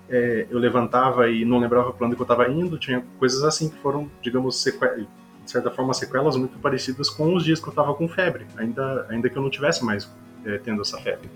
é, 0.10 0.46
eu 0.50 0.60
levantava 0.60 1.30
e 1.30 1.46
não 1.46 1.60
lembrava 1.60 1.94
para 1.94 2.06
onde 2.06 2.18
eu 2.18 2.22
estava 2.22 2.50
indo. 2.50 2.78
Tinha 2.78 3.02
coisas 3.18 3.44
assim 3.44 3.70
que 3.70 3.78
foram, 3.78 4.12
digamos, 4.22 4.62
sequelas 4.62 5.08
de 5.52 5.54
certa 5.54 5.70
forma, 5.70 5.94
sequelas 5.94 6.38
muito 6.38 6.58
parecidas 6.60 7.10
com 7.10 7.36
os 7.36 7.44
dias 7.44 7.60
que 7.60 7.68
eu 7.68 7.72
estava 7.72 7.94
com 7.94 8.08
febre, 8.08 8.48
ainda, 8.56 9.06
ainda 9.10 9.30
que 9.30 9.38
eu 9.38 9.42
não 9.42 9.50
tivesse 9.50 9.84
mais 9.84 10.10
é, 10.46 10.58
tendo 10.58 10.82
essa 10.82 10.98
febre. 10.98 11.30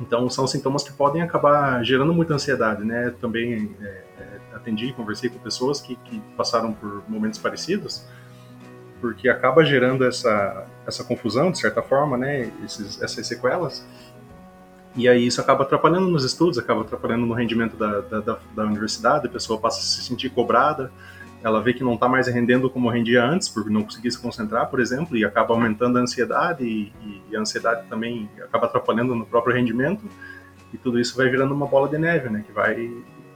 Então, 0.00 0.30
são 0.30 0.46
sintomas 0.46 0.84
que 0.84 0.92
podem 0.92 1.20
acabar 1.20 1.84
gerando 1.84 2.14
muita 2.14 2.34
ansiedade, 2.34 2.84
né? 2.84 3.12
Também 3.20 3.74
é, 3.80 4.02
atendi 4.54 4.86
e 4.86 4.92
conversei 4.92 5.28
com 5.28 5.38
pessoas 5.40 5.80
que, 5.80 5.96
que 5.96 6.20
passaram 6.36 6.72
por 6.72 7.02
momentos 7.08 7.40
parecidos, 7.40 8.06
porque 9.00 9.28
acaba 9.28 9.64
gerando 9.64 10.04
essa, 10.04 10.64
essa 10.86 11.02
confusão, 11.02 11.50
de 11.50 11.58
certa 11.58 11.82
forma, 11.82 12.16
né? 12.16 12.52
Esses, 12.64 13.02
essas 13.02 13.26
sequelas. 13.26 13.84
E 14.94 15.08
aí 15.08 15.26
isso 15.26 15.40
acaba 15.40 15.64
atrapalhando 15.64 16.06
nos 16.06 16.24
estudos, 16.24 16.56
acaba 16.56 16.82
atrapalhando 16.82 17.26
no 17.26 17.34
rendimento 17.34 17.76
da, 17.76 18.00
da, 18.00 18.20
da, 18.20 18.38
da 18.54 18.64
universidade, 18.64 19.26
a 19.26 19.30
pessoa 19.30 19.58
passa 19.58 19.80
a 19.80 19.82
se 19.82 20.02
sentir 20.02 20.30
cobrada, 20.30 20.92
ela 21.42 21.60
vê 21.60 21.72
que 21.72 21.82
não 21.82 21.94
está 21.94 22.08
mais 22.08 22.28
rendendo 22.28 22.70
como 22.70 22.88
rendia 22.88 23.24
antes, 23.24 23.48
por 23.48 23.68
não 23.68 23.82
conseguir 23.82 24.10
se 24.10 24.18
concentrar, 24.18 24.68
por 24.70 24.80
exemplo, 24.80 25.16
e 25.16 25.24
acaba 25.24 25.52
aumentando 25.52 25.98
a 25.98 26.02
ansiedade, 26.02 26.64
e, 26.64 26.92
e, 27.30 27.36
a 27.36 27.40
ansiedade 27.40 27.88
também 27.88 28.30
acaba 28.42 28.66
atrapalhando 28.66 29.14
no 29.14 29.26
próprio 29.26 29.54
rendimento, 29.54 30.04
e 30.72 30.78
tudo 30.78 31.00
isso 31.00 31.16
vai 31.16 31.28
virando 31.28 31.52
uma 31.52 31.66
bola 31.66 31.88
de 31.88 31.98
neve, 31.98 32.30
né, 32.30 32.44
que 32.46 32.52
vai, 32.52 32.90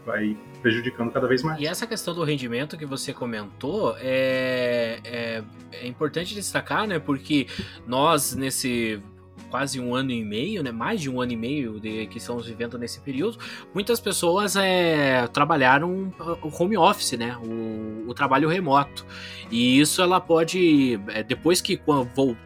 vai 0.05 0.37
prejudicando 0.63 1.11
cada 1.11 1.27
vez 1.27 1.43
mais. 1.43 1.61
E 1.61 1.67
essa 1.67 1.87
questão 1.87 2.15
do 2.15 2.23
rendimento 2.23 2.77
que 2.77 2.87
você 2.87 3.13
comentou 3.13 3.97
é, 3.99 5.01
é, 5.05 5.43
é 5.73 5.87
importante 5.87 6.35
destacar, 6.35 6.87
né, 6.87 6.99
porque 6.99 7.49
nós, 7.87 8.35
nesse 8.35 9.03
quase 9.51 9.81
um 9.81 9.95
ano 9.95 10.11
e 10.11 10.25
meio, 10.25 10.63
né? 10.63 10.73
Mais 10.73 11.01
de 11.01 11.11
um 11.11 11.21
ano 11.21 11.33
e 11.33 11.37
meio 11.37 11.81
de 11.81 12.07
que 12.07 12.19
estamos 12.19 12.47
vivendo 12.47 12.79
nesse 12.79 13.01
período, 13.01 13.39
muitas 13.75 14.01
pessoas 14.01 14.57
é, 14.57 15.27
trabalharam 15.29 16.13
o 16.43 16.63
home 16.63 16.77
office, 16.77 17.13
né? 17.13 17.37
O, 17.39 18.11
o, 18.11 18.15
trabalho 18.15 18.49
remoto. 18.49 19.05
E 19.51 19.79
isso 19.79 20.03
ela 20.03 20.21
pode, 20.21 20.99
é, 21.09 21.23
depois 21.23 21.61
que 21.61 21.81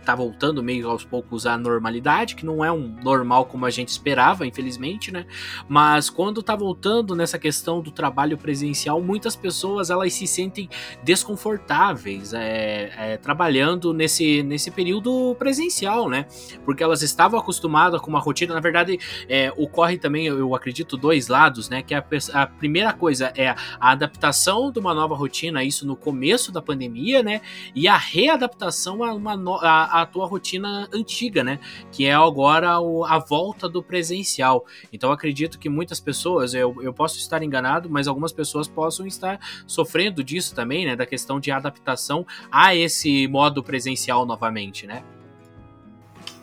tá 0.04 0.14
voltando 0.14 0.62
meio 0.62 0.88
aos 0.90 1.04
poucos 1.04 1.46
à 1.46 1.56
normalidade, 1.56 2.34
que 2.34 2.44
não 2.44 2.64
é 2.64 2.70
um 2.70 2.94
normal 3.02 3.46
como 3.46 3.66
a 3.66 3.70
gente 3.70 3.88
esperava, 3.88 4.46
infelizmente, 4.46 5.12
né? 5.12 5.26
Mas 5.68 6.10
quando 6.10 6.42
tá 6.42 6.54
voltando 6.56 7.14
nessa 7.14 7.38
questão 7.38 7.80
do 7.80 7.90
trabalho 7.90 8.36
presencial, 8.36 9.00
muitas 9.00 9.34
pessoas 9.36 9.90
elas 9.90 10.12
se 10.12 10.26
sentem 10.26 10.68
desconfortáveis 11.02 12.32
é, 12.34 12.92
é, 12.96 13.16
trabalhando 13.16 13.92
nesse, 13.92 14.42
nesse 14.42 14.70
período 14.70 15.34
presencial, 15.38 16.08
né? 16.08 16.26
Porque 16.64 16.82
elas 16.90 17.02
estavam 17.02 17.38
acostumadas 17.38 18.00
com 18.00 18.08
uma 18.10 18.20
rotina. 18.20 18.54
Na 18.54 18.60
verdade, 18.60 18.98
é, 19.28 19.52
ocorre 19.56 19.98
também, 19.98 20.26
eu 20.26 20.54
acredito, 20.54 20.96
dois 20.96 21.28
lados, 21.28 21.68
né? 21.68 21.82
Que 21.82 21.94
a, 21.94 22.04
a 22.34 22.46
primeira 22.46 22.92
coisa 22.92 23.32
é 23.36 23.48
a 23.48 23.56
adaptação 23.80 24.70
de 24.70 24.78
uma 24.78 24.92
nova 24.92 25.14
rotina, 25.14 25.62
isso 25.64 25.86
no 25.86 25.96
começo 25.96 26.52
da 26.52 26.60
pandemia, 26.60 27.22
né? 27.22 27.40
E 27.74 27.88
a 27.88 27.96
readaptação 27.96 29.02
a, 29.04 29.14
uma 29.14 29.34
a, 29.62 30.02
a 30.02 30.06
tua 30.06 30.26
rotina 30.26 30.88
antiga, 30.92 31.44
né? 31.44 31.58
Que 31.92 32.06
é 32.06 32.14
agora 32.14 32.80
o, 32.80 33.04
a 33.04 33.18
volta 33.18 33.68
do 33.68 33.82
presencial. 33.82 34.64
Então, 34.92 35.12
acredito 35.12 35.58
que 35.58 35.68
muitas 35.68 36.00
pessoas, 36.00 36.54
eu, 36.54 36.76
eu 36.82 36.92
posso 36.92 37.18
estar 37.18 37.42
enganado, 37.42 37.88
mas 37.88 38.08
algumas 38.08 38.32
pessoas 38.32 38.68
possam 38.68 39.06
estar 39.06 39.38
sofrendo 39.66 40.22
disso 40.22 40.54
também, 40.54 40.84
né? 40.84 40.96
Da 40.96 41.06
questão 41.06 41.38
de 41.38 41.50
adaptação 41.50 42.26
a 42.50 42.74
esse 42.74 43.26
modo 43.28 43.62
presencial 43.62 44.26
novamente, 44.26 44.86
né? 44.86 45.02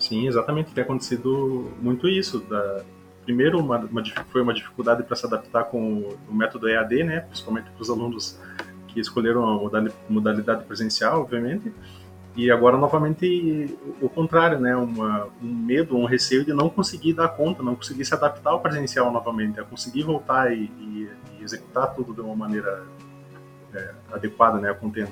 Sim, 0.07 0.25
exatamente. 0.25 0.71
Tem 0.71 0.83
acontecido 0.83 1.71
muito 1.81 2.07
isso. 2.07 2.39
Da... 2.39 2.81
Primeiro, 3.25 3.59
uma, 3.59 3.77
uma, 3.77 4.03
foi 4.31 4.41
uma 4.41 4.53
dificuldade 4.53 5.03
para 5.03 5.15
se 5.15 5.25
adaptar 5.25 5.65
com 5.65 6.09
o 6.29 6.33
método 6.33 6.69
EAD, 6.69 7.03
né? 7.03 7.19
principalmente 7.21 7.69
para 7.69 7.81
os 7.81 7.89
alunos 7.89 8.39
que 8.87 9.01
escolheram 9.01 9.43
a 9.43 9.89
modalidade 10.09 10.63
presencial, 10.63 11.21
obviamente. 11.21 11.73
E 12.37 12.49
agora, 12.49 12.77
novamente, 12.77 13.77
o 13.99 14.07
contrário, 14.07 14.59
né? 14.59 14.75
Uma, 14.75 15.27
um 15.41 15.53
medo, 15.53 15.97
um 15.97 16.05
receio 16.05 16.45
de 16.45 16.53
não 16.53 16.69
conseguir 16.69 17.13
dar 17.13 17.29
conta, 17.29 17.63
não 17.63 17.75
conseguir 17.75 18.05
se 18.05 18.13
adaptar 18.13 18.51
ao 18.51 18.61
presencial 18.61 19.11
novamente, 19.11 19.59
a 19.59 19.63
conseguir 19.63 20.03
voltar 20.03 20.53
e, 20.53 20.65
e, 20.79 21.09
e 21.39 21.43
executar 21.43 21.95
tudo 21.95 22.13
de 22.13 22.21
uma 22.21 22.35
maneira 22.35 22.83
é, 23.73 23.91
adequada, 24.13 24.59
né? 24.59 24.71
O 24.71 24.91
tempo. 24.91 25.11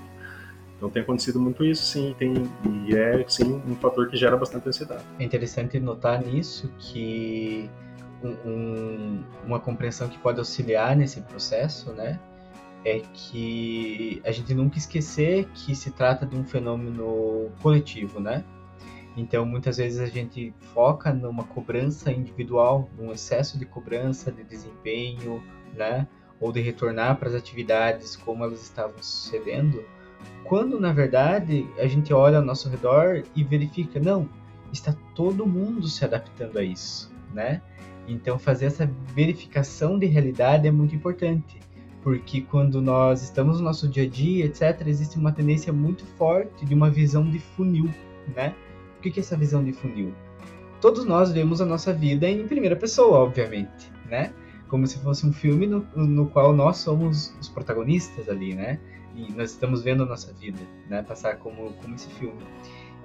Então 0.86 0.92
tem 0.92 1.01
acontecido 1.01 1.39
muito 1.39 1.65
isso, 1.65 1.84
sim, 1.84 2.15
tem, 2.20 2.32
e 2.88 2.96
é 2.96 3.25
sim 3.27 3.60
um 3.68 3.75
fator 3.75 4.08
que 4.08 4.15
gera 4.15 4.38
bastante 4.38 4.70
ansiedade. 4.70 5.04
É 5.18 5.24
interessante 5.24 5.80
notar 5.80 6.24
nisso 6.24 6.72
que 6.77 7.68
um, 8.24 8.30
um, 8.48 9.24
uma 9.44 9.60
compreensão 9.60 10.08
que 10.08 10.20
pode 10.20 10.38
auxiliar 10.38 10.96
nesse 10.96 11.22
processo, 11.22 11.92
né, 11.92 12.20
é 12.84 13.01
que 13.13 14.22
a 14.24 14.32
gente 14.32 14.54
nunca 14.54 14.77
esquecer 14.77 15.48
que 15.56 15.75
se 15.75 15.89
trata 15.89 16.24
de 16.24 16.38
um 16.38 16.44
fenômeno 16.44 17.50
coletivo, 17.63 18.20
né? 18.20 18.46
Então, 19.18 19.44
muitas 19.44 19.77
vezes 19.77 20.00
a 20.00 20.06
gente 20.06 20.54
foca 20.72 21.12
numa 21.12 21.46
cobrança 21.46 22.12
individual, 22.12 22.88
num 22.96 23.12
excesso 23.12 23.58
de 23.58 23.65
cobrança, 23.65 24.32
de 24.32 24.44
desempenho, 24.44 25.42
né? 25.74 26.08
Ou 26.39 26.51
de 26.51 26.62
retornar 26.62 27.18
para 27.18 27.30
as 27.30 27.34
atividades 27.34 28.15
como 28.15 28.44
elas 28.44 28.62
estavam 28.62 29.01
sucedendo, 29.01 29.84
quando 30.44 30.79
na 30.79 30.94
verdade 30.94 31.67
a 31.79 31.88
gente 31.88 32.13
olha 32.13 32.38
ao 32.38 32.46
nosso 32.46 32.70
redor 32.70 33.24
e 33.36 33.44
verifica, 33.44 34.00
não, 34.00 34.29
está 34.72 34.96
todo 35.15 35.46
mundo 35.46 35.88
se 35.88 36.05
adaptando 36.05 36.58
a 36.58 36.63
isso, 36.63 37.12
né? 37.34 37.62
Então, 38.08 38.38
fazer 38.38 38.67
essa 38.67 38.89
verificação 39.15 39.98
de 39.98 40.05
realidade 40.05 40.67
é 40.67 40.72
muito 40.72 40.96
importante, 40.96 41.60
porque 42.03 42.41
quando 42.41 42.82
nós 42.82 43.24
estamos 43.24 43.58
no 43.58 43.65
nosso 43.65 43.88
dia 43.88 44.03
a 44.03 44.08
dia, 44.08 44.46
etc., 44.46 44.86
existe 44.86 45.17
uma 45.17 45.32
tendência 45.32 45.74
muito 45.74 46.05
forte 46.17 46.65
de 46.65 46.74
uma 46.74 46.89
visão 46.89 47.27
de 47.27 47.39
funil, 47.39 47.89
né? 48.36 48.53
O 48.98 49.01
que 49.01 49.20
é 49.20 49.22
essa 49.22 49.36
visão 49.36 49.63
de 49.63 49.74
funil? 49.74 50.13
Todos 50.79 51.03
nós 51.03 51.32
vemos 51.32 51.62
a 51.62 51.65
nossa 51.65 51.91
vida 51.91 52.29
em 52.29 52.48
primeira 52.48 52.75
pessoa, 52.75 53.20
obviamente, 53.20 53.91
né? 54.08 54.32
Como 54.68 54.88
se 54.88 54.98
fosse 55.00 55.26
um 55.26 55.34
filme 55.34 55.68
no, 55.68 55.86
no 55.96 56.28
qual 56.28 56.54
nós 56.54 56.78
somos 56.78 57.36
os 57.40 57.50
protagonistas 57.50 58.28
ali, 58.30 58.56
né? 58.56 58.80
E 59.16 59.32
nós 59.34 59.52
estamos 59.52 59.84
vendo 59.84 60.04
a 60.04 60.06
nossa 60.06 60.34
vida, 60.34 60.60
né? 60.90 61.02
Passar 61.04 61.38
como, 61.38 61.72
como 61.74 61.96
esse 61.96 62.10
filme. 62.12 62.42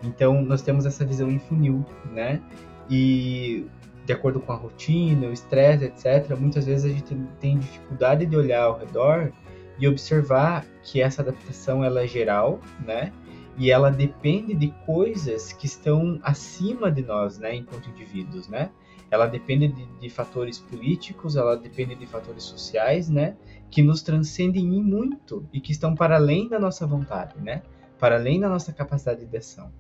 Então, 0.03 0.43
nós 0.43 0.63
temos 0.63 0.87
essa 0.87 1.05
visão 1.05 1.31
em 1.31 1.39
funil, 1.39 1.85
né? 2.13 2.41
E 2.89 3.67
de 4.07 4.13
acordo 4.13 4.41
com 4.41 4.53
a 4.53 4.57
rotina, 4.57 5.29
o 5.29 5.33
estresse, 5.33 5.85
etc., 5.85 6.37
muitas 6.37 6.67
vezes 6.67 6.91
a 6.91 6.95
gente 6.95 7.15
tem 7.39 7.59
dificuldade 7.59 8.27
de 8.27 8.37
olhar 8.37 8.63
ao 8.65 8.79
redor 8.79 9.33
e 9.79 9.87
observar 9.87 10.67
que 10.83 11.01
essa 11.01 11.23
adaptação 11.23 11.85
ela 11.85 12.03
é 12.03 12.07
geral, 12.07 12.61
né? 12.85 13.13
E 13.57 13.71
ela 13.71 13.91
depende 13.91 14.55
de 14.55 14.69
coisas 14.87 15.53
que 15.53 15.67
estão 15.67 16.19
acima 16.23 16.91
de 16.91 17.03
nós, 17.03 17.39
né, 17.39 17.55
enquanto 17.55 17.89
indivíduos, 17.91 18.49
né? 18.49 18.71
Ela 19.11 19.27
depende 19.27 19.69
de, 19.69 19.87
de 19.99 20.09
fatores 20.09 20.59
políticos, 20.59 21.37
ela 21.37 21.57
depende 21.57 21.95
de 21.95 22.07
fatores 22.07 22.45
sociais, 22.45 23.09
né? 23.09 23.37
Que 23.71 23.83
nos 23.83 24.03
transcendem 24.03 24.67
muito 24.67 25.47
e 25.53 25.61
que 25.61 25.73
estão 25.73 25.95
para 25.95 26.17
além 26.17 26.49
da 26.49 26.59
nossa 26.59 26.87
vontade, 26.87 27.35
né? 27.41 27.63
Para 27.99 28.17
além 28.17 28.39
da 28.39 28.49
nossa 28.49 28.73
capacidade 28.73 29.27
de 29.27 29.37
ação. 29.37 29.71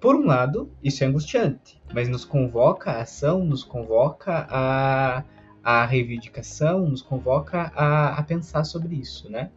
Por 0.00 0.14
um 0.16 0.26
lado, 0.26 0.70
isso 0.82 1.02
é 1.04 1.06
angustiante, 1.06 1.80
mas 1.92 2.08
nos 2.08 2.24
convoca 2.24 2.92
a 2.92 3.02
ação, 3.02 3.44
nos 3.44 3.64
convoca 3.64 4.46
a, 4.50 5.24
a 5.62 5.86
reivindicação, 5.86 6.86
nos 6.86 7.02
convoca 7.02 7.72
a, 7.74 8.18
a 8.18 8.22
pensar 8.22 8.64
sobre 8.64 8.96
isso, 8.96 9.30
né? 9.30 9.50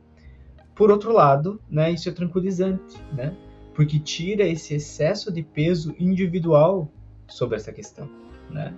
Por 0.76 0.92
outro 0.92 1.12
lado, 1.12 1.62
né, 1.70 1.92
isso 1.92 2.08
é 2.08 2.12
tranquilizante, 2.12 2.98
né? 3.12 3.36
Porque 3.74 4.00
tira 4.00 4.48
esse 4.48 4.74
excesso 4.76 5.32
de 5.32 5.44
peso 5.44 5.94
individual 6.00 6.90
sobre 7.28 7.58
essa 7.58 7.74
questão, 7.74 8.10
né? 8.50 8.74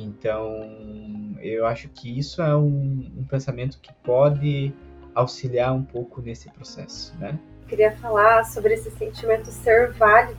Então, 0.00 1.36
eu 1.40 1.66
acho 1.66 1.88
que 1.88 2.18
isso 2.18 2.40
é 2.40 2.56
um, 2.56 3.10
um 3.18 3.24
pensamento 3.28 3.80
que 3.80 3.92
pode 4.04 4.72
auxiliar 5.12 5.74
um 5.74 5.82
pouco 5.82 6.22
nesse 6.22 6.48
processo, 6.50 7.16
né? 7.18 7.36
Queria 7.66 7.90
falar 7.96 8.44
sobre 8.44 8.74
esse 8.74 8.90
sentimento 8.92 9.50
ser 9.50 9.90
válido 9.92 10.38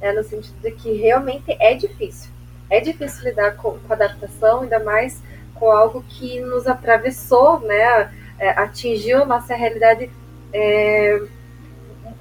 né, 0.00 0.12
no 0.12 0.24
sentido 0.24 0.58
de 0.60 0.70
que 0.72 0.92
realmente 0.94 1.54
é 1.60 1.74
difícil. 1.74 2.30
É 2.70 2.80
difícil 2.80 3.24
lidar 3.24 3.56
com, 3.56 3.78
com 3.78 3.92
adaptação, 3.92 4.62
ainda 4.62 4.80
mais 4.80 5.22
com 5.54 5.70
algo 5.70 6.02
que 6.08 6.40
nos 6.40 6.66
atravessou, 6.66 7.60
né, 7.60 8.10
é, 8.38 8.50
atingiu 8.50 9.22
a 9.22 9.26
nossa 9.26 9.54
realidade 9.54 10.10
é, 10.52 11.22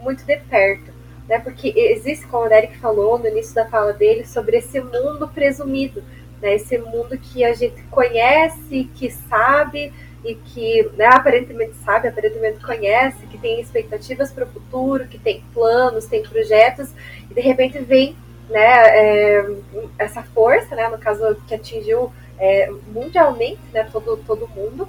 muito 0.02 0.26
de 0.26 0.38
perto. 0.38 0.92
Né, 1.28 1.40
porque 1.40 1.74
existe, 1.76 2.28
como 2.28 2.46
o 2.46 2.50
Derek 2.50 2.78
falou 2.78 3.18
no 3.18 3.28
início 3.28 3.56
da 3.56 3.66
fala 3.70 3.94
dele, 3.94 4.26
sobre 4.26 4.58
esse 4.58 4.82
mundo 4.82 5.30
presumido, 5.30 6.04
né, 6.44 6.56
esse 6.56 6.78
mundo 6.78 7.18
que 7.18 7.44
a 7.44 7.54
gente 7.54 7.82
conhece, 7.84 8.90
que 8.94 9.10
sabe, 9.10 9.94
e 10.26 10.36
que 10.36 10.90
né, 10.98 11.06
aparentemente 11.06 11.74
sabe, 11.86 12.10
aparentemente 12.10 12.60
conhece, 12.60 13.26
que 13.28 13.38
tem 13.38 13.62
expectativas 13.62 14.30
para 14.32 14.44
o 14.44 14.48
futuro, 14.48 15.08
que 15.08 15.18
tem 15.18 15.42
planos, 15.54 16.06
tem 16.06 16.22
projetos, 16.22 16.92
e 17.32 17.34
de 17.34 17.42
repente 17.42 17.80
vem 17.80 18.16
né, 18.50 18.60
é, 18.60 19.56
essa 19.98 20.22
força, 20.22 20.76
né, 20.76 20.90
no 20.90 20.98
caso 20.98 21.36
que 21.48 21.56
atingiu 21.56 22.12
é, 22.38 22.70
mundialmente 22.88 23.62
né, 23.74 23.88
todo, 23.92 24.18
todo 24.18 24.48
mundo, 24.50 24.88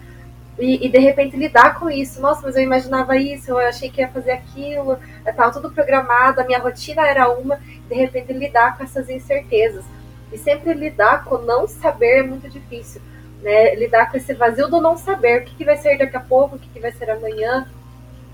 e, 0.59 0.87
e, 0.87 0.89
de 0.89 0.99
repente 0.99 1.37
lidar 1.37 1.81
com 1.81 1.91
isso. 1.91 2.21
Nossa, 2.21 2.43
mas 2.43 2.55
eu 2.55 2.63
imaginava 2.63 3.17
isso, 3.17 3.51
eu 3.51 3.59
achei 3.59 3.91
que 3.91 4.01
ia 4.01 4.09
fazer 4.09 4.33
aquilo, 4.33 4.99
estava 5.27 5.53
tudo 5.53 5.71
programado, 5.71 6.41
a 6.41 6.45
minha 6.45 6.61
rotina 6.61 7.07
era 7.07 7.29
uma, 7.29 7.57
de 7.89 7.95
repente 7.95 8.33
lidar 8.33 8.77
com 8.77 8.85
essas 8.85 9.09
incertezas. 9.09 9.85
E 10.33 10.39
sempre 10.39 10.73
lidar 10.73 11.25
com 11.25 11.39
não 11.39 11.67
saber 11.69 12.21
é 12.21 12.23
muito 12.23 12.49
difícil 12.49 13.01
né, 13.45 13.75
lidar 13.75 14.11
com 14.11 14.17
esse 14.17 14.33
vazio 14.33 14.69
do 14.69 14.81
não 14.81 14.97
saber 14.97 15.43
o 15.43 15.45
que, 15.45 15.55
que 15.55 15.65
vai 15.67 15.77
ser 15.77 15.99
daqui 15.99 16.17
a 16.17 16.21
pouco, 16.21 16.57
o 16.57 16.59
que, 16.59 16.67
que 16.71 16.81
vai 16.81 16.91
ser 16.93 17.11
amanhã, 17.11 17.69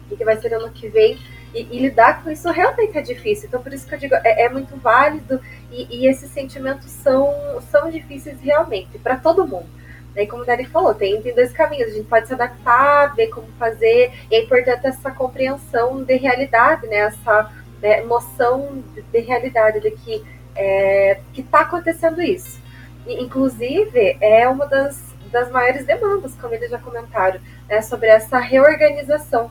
o 0.05 0.09
que, 0.09 0.16
que 0.16 0.24
vai 0.24 0.37
ser 0.37 0.55
ano 0.55 0.70
que 0.70 0.88
vem. 0.88 1.18
E, 1.53 1.62
e, 1.62 1.81
lidar 1.81 2.22
com 2.22 2.31
isso 2.31 2.48
realmente 2.48 2.96
é 2.96 3.03
difícil. 3.03 3.48
Então, 3.48 3.61
por 3.61 3.72
isso 3.72 3.85
que 3.88 3.92
eu 3.92 3.98
digo, 3.98 4.14
é, 4.14 4.44
é 4.44 4.48
muito 4.48 4.76
válido 4.76 5.40
e, 5.72 5.85
e, 5.90 6.07
esses 6.07 6.31
sentimentos 6.31 6.87
são, 6.87 7.61
são 7.72 7.90
difíceis 7.90 8.40
realmente, 8.40 9.00
para 9.00 9.16
todo 9.16 9.46
mundo. 9.46 9.66
E 10.14 10.24
como 10.26 10.44
o 10.44 10.46
Dani 10.46 10.64
falou, 10.64 10.94
tem, 10.94 11.20
tem 11.20 11.35
dois 11.35 11.53
caminhos. 11.53 11.90
A 11.90 11.94
gente 11.94 12.07
pode 12.07 12.29
se 12.29 12.35
adaptar, 12.35 13.14
ver 13.16 13.29
como 13.29 13.48
fazer. 13.59 14.12
E 14.31 14.37
é 14.37 14.44
importante 14.44 14.87
essa 14.87 15.11
compreensão 15.11 16.05
de 16.05 16.16
realidade, 16.16 16.87
né? 16.87 16.98
essa 16.98 17.50
né, 17.83 18.03
noção 18.03 18.81
de, 18.94 19.03
de 19.03 19.18
realidade, 19.18 19.81
de 19.81 19.90
que 19.90 20.24
é, 20.54 21.20
está 21.36 21.60
acontecendo 21.60 22.20
isso. 22.22 22.60
Inclusive, 23.06 24.16
é 24.20 24.48
uma 24.48 24.66
das, 24.66 25.02
das 25.30 25.50
maiores 25.50 25.86
demandas, 25.86 26.34
como 26.34 26.54
eles 26.54 26.70
já 26.70 26.78
comentaram, 26.78 27.40
né, 27.68 27.82
sobre 27.82 28.08
essa 28.08 28.38
reorganização 28.38 29.50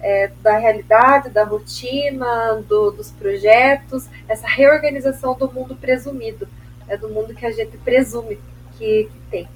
é, 0.00 0.30
da 0.42 0.58
realidade, 0.58 1.30
da 1.30 1.44
rotina, 1.44 2.62
do, 2.68 2.90
dos 2.90 3.10
projetos, 3.10 4.08
essa 4.28 4.46
reorganização 4.46 5.34
do 5.34 5.50
mundo 5.50 5.74
presumido, 5.76 6.48
né, 6.86 6.96
do 6.96 7.08
mundo 7.08 7.34
que 7.34 7.46
a 7.46 7.50
gente 7.50 7.76
presume 7.78 8.38
que, 8.76 9.08
que 9.12 9.20
tem. 9.30 9.48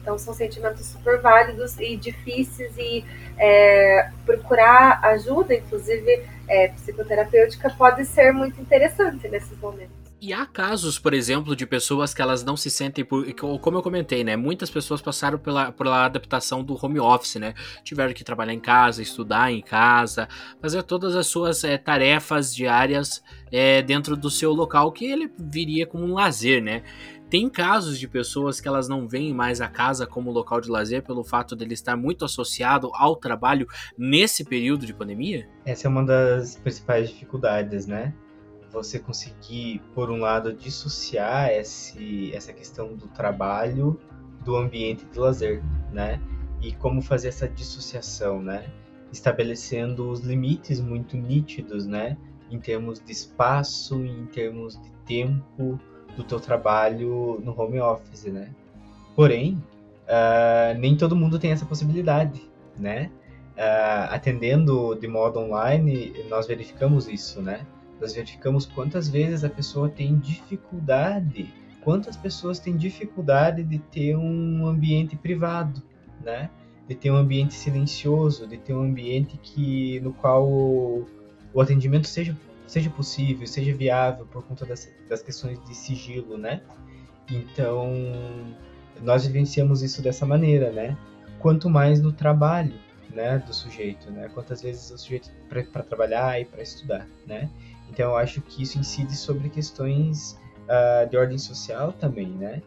Então, 0.00 0.18
são 0.18 0.32
sentimentos 0.32 0.86
super 0.86 1.20
válidos 1.20 1.78
e 1.78 1.94
difíceis, 1.96 2.72
e 2.78 3.04
é, 3.36 4.10
procurar 4.24 5.00
ajuda, 5.04 5.54
inclusive 5.54 6.24
é, 6.48 6.68
psicoterapêutica, 6.68 7.70
pode 7.70 8.04
ser 8.06 8.32
muito 8.32 8.60
interessante 8.60 9.28
nesses 9.28 9.58
momentos. 9.58 9.99
E 10.22 10.34
há 10.34 10.44
casos, 10.44 10.98
por 10.98 11.14
exemplo, 11.14 11.56
de 11.56 11.64
pessoas 11.64 12.12
que 12.12 12.20
elas 12.20 12.44
não 12.44 12.54
se 12.54 12.68
sentem, 12.68 13.02
por, 13.02 13.24
como 13.32 13.78
eu 13.78 13.82
comentei, 13.82 14.22
né? 14.22 14.36
Muitas 14.36 14.68
pessoas 14.68 15.00
passaram 15.00 15.38
pela, 15.38 15.72
pela 15.72 16.04
adaptação 16.04 16.62
do 16.62 16.74
home 16.74 17.00
office, 17.00 17.36
né? 17.36 17.54
Tiveram 17.82 18.12
que 18.12 18.22
trabalhar 18.22 18.52
em 18.52 18.60
casa, 18.60 19.00
estudar 19.00 19.50
em 19.50 19.62
casa, 19.62 20.28
fazer 20.60 20.82
todas 20.82 21.16
as 21.16 21.26
suas 21.26 21.64
é, 21.64 21.78
tarefas 21.78 22.54
diárias 22.54 23.22
é, 23.50 23.80
dentro 23.80 24.14
do 24.14 24.28
seu 24.28 24.52
local, 24.52 24.92
que 24.92 25.06
ele 25.06 25.32
viria 25.38 25.86
como 25.86 26.04
um 26.04 26.12
lazer, 26.12 26.62
né? 26.62 26.82
Tem 27.30 27.48
casos 27.48 27.98
de 27.98 28.06
pessoas 28.06 28.60
que 28.60 28.68
elas 28.68 28.88
não 28.88 29.08
veem 29.08 29.32
mais 29.32 29.62
a 29.62 29.68
casa 29.68 30.06
como 30.06 30.30
local 30.30 30.60
de 30.60 30.68
lazer 30.68 31.02
pelo 31.02 31.24
fato 31.24 31.56
dele 31.56 31.72
estar 31.72 31.96
muito 31.96 32.26
associado 32.26 32.90
ao 32.92 33.16
trabalho 33.16 33.66
nesse 33.96 34.44
período 34.44 34.84
de 34.84 34.92
pandemia? 34.92 35.48
Essa 35.64 35.86
é 35.86 35.88
uma 35.88 36.04
das 36.04 36.56
principais 36.56 37.08
dificuldades, 37.08 37.86
né? 37.86 38.12
Você 38.70 38.98
conseguir, 38.98 39.80
por 39.94 40.10
um 40.10 40.20
lado, 40.20 40.52
dissociar 40.52 41.50
esse, 41.50 42.34
essa 42.34 42.52
questão 42.52 42.94
do 42.94 43.08
trabalho 43.08 43.98
do 44.44 44.56
ambiente 44.56 45.04
de 45.04 45.18
lazer, 45.18 45.62
né? 45.92 46.20
E 46.62 46.72
como 46.72 47.02
fazer 47.02 47.28
essa 47.28 47.48
dissociação, 47.48 48.42
né? 48.42 48.70
Estabelecendo 49.12 50.08
os 50.10 50.20
limites 50.20 50.80
muito 50.80 51.16
nítidos, 51.16 51.86
né? 51.86 52.16
Em 52.50 52.58
termos 52.58 53.00
de 53.00 53.12
espaço, 53.12 54.04
em 54.04 54.26
termos 54.26 54.80
de 54.80 54.90
tempo 55.04 55.78
do 56.16 56.24
teu 56.24 56.40
trabalho 56.40 57.40
no 57.42 57.58
home 57.58 57.80
office, 57.80 58.24
né? 58.24 58.54
Porém, 59.16 59.62
uh, 60.06 60.78
nem 60.78 60.96
todo 60.96 61.16
mundo 61.16 61.38
tem 61.38 61.52
essa 61.52 61.66
possibilidade, 61.66 62.40
né? 62.78 63.10
Uh, 63.56 64.14
atendendo 64.14 64.94
de 64.94 65.06
modo 65.06 65.38
online, 65.38 66.14
nós 66.28 66.46
verificamos 66.46 67.08
isso, 67.08 67.42
né? 67.42 67.66
Nós 68.00 68.14
verificamos 68.14 68.66
quantas 68.66 69.08
vezes 69.08 69.44
a 69.44 69.50
pessoa 69.50 69.88
tem 69.88 70.18
dificuldade, 70.18 71.52
quantas 71.82 72.16
pessoas 72.16 72.58
têm 72.58 72.76
dificuldade 72.76 73.62
de 73.62 73.78
ter 73.78 74.16
um 74.16 74.66
ambiente 74.66 75.16
privado, 75.16 75.82
né? 76.22 76.50
De 76.88 76.94
ter 76.94 77.10
um 77.10 77.16
ambiente 77.16 77.54
silencioso, 77.54 78.46
de 78.46 78.56
ter 78.56 78.72
um 78.72 78.82
ambiente 78.82 79.38
que 79.42 80.00
no 80.00 80.12
qual 80.12 80.48
o, 80.48 81.06
o 81.52 81.60
atendimento 81.60 82.08
seja 82.08 82.36
seja 82.66 82.88
possível, 82.88 83.44
seja 83.48 83.74
viável 83.74 84.24
por 84.26 84.44
conta 84.44 84.64
das, 84.64 84.88
das 85.08 85.20
questões 85.22 85.58
de 85.64 85.74
sigilo, 85.74 86.38
né? 86.38 86.62
Então, 87.28 87.92
nós 89.02 89.26
vivenciamos 89.26 89.82
isso 89.82 90.00
dessa 90.00 90.24
maneira, 90.24 90.70
né? 90.70 90.96
Quanto 91.40 91.68
mais 91.68 92.00
no 92.00 92.12
trabalho, 92.12 92.74
né, 93.12 93.38
do 93.38 93.52
sujeito, 93.52 94.08
né? 94.12 94.30
Quantas 94.32 94.62
vezes 94.62 94.88
o 94.92 94.98
sujeito 94.98 95.30
para 95.48 95.82
trabalhar 95.82 96.40
e 96.40 96.44
para 96.44 96.62
estudar, 96.62 97.08
né? 97.26 97.50
Então 97.90 98.10
eu 98.10 98.16
acho 98.16 98.40
que 98.42 98.62
isso 98.62 98.78
incide 98.78 99.16
sobre 99.16 99.48
questões 99.48 100.38
uh, 100.64 101.08
de 101.08 101.16
ordem 101.16 101.38
social 101.38 101.92
também, 101.92 102.28
né? 102.28 102.62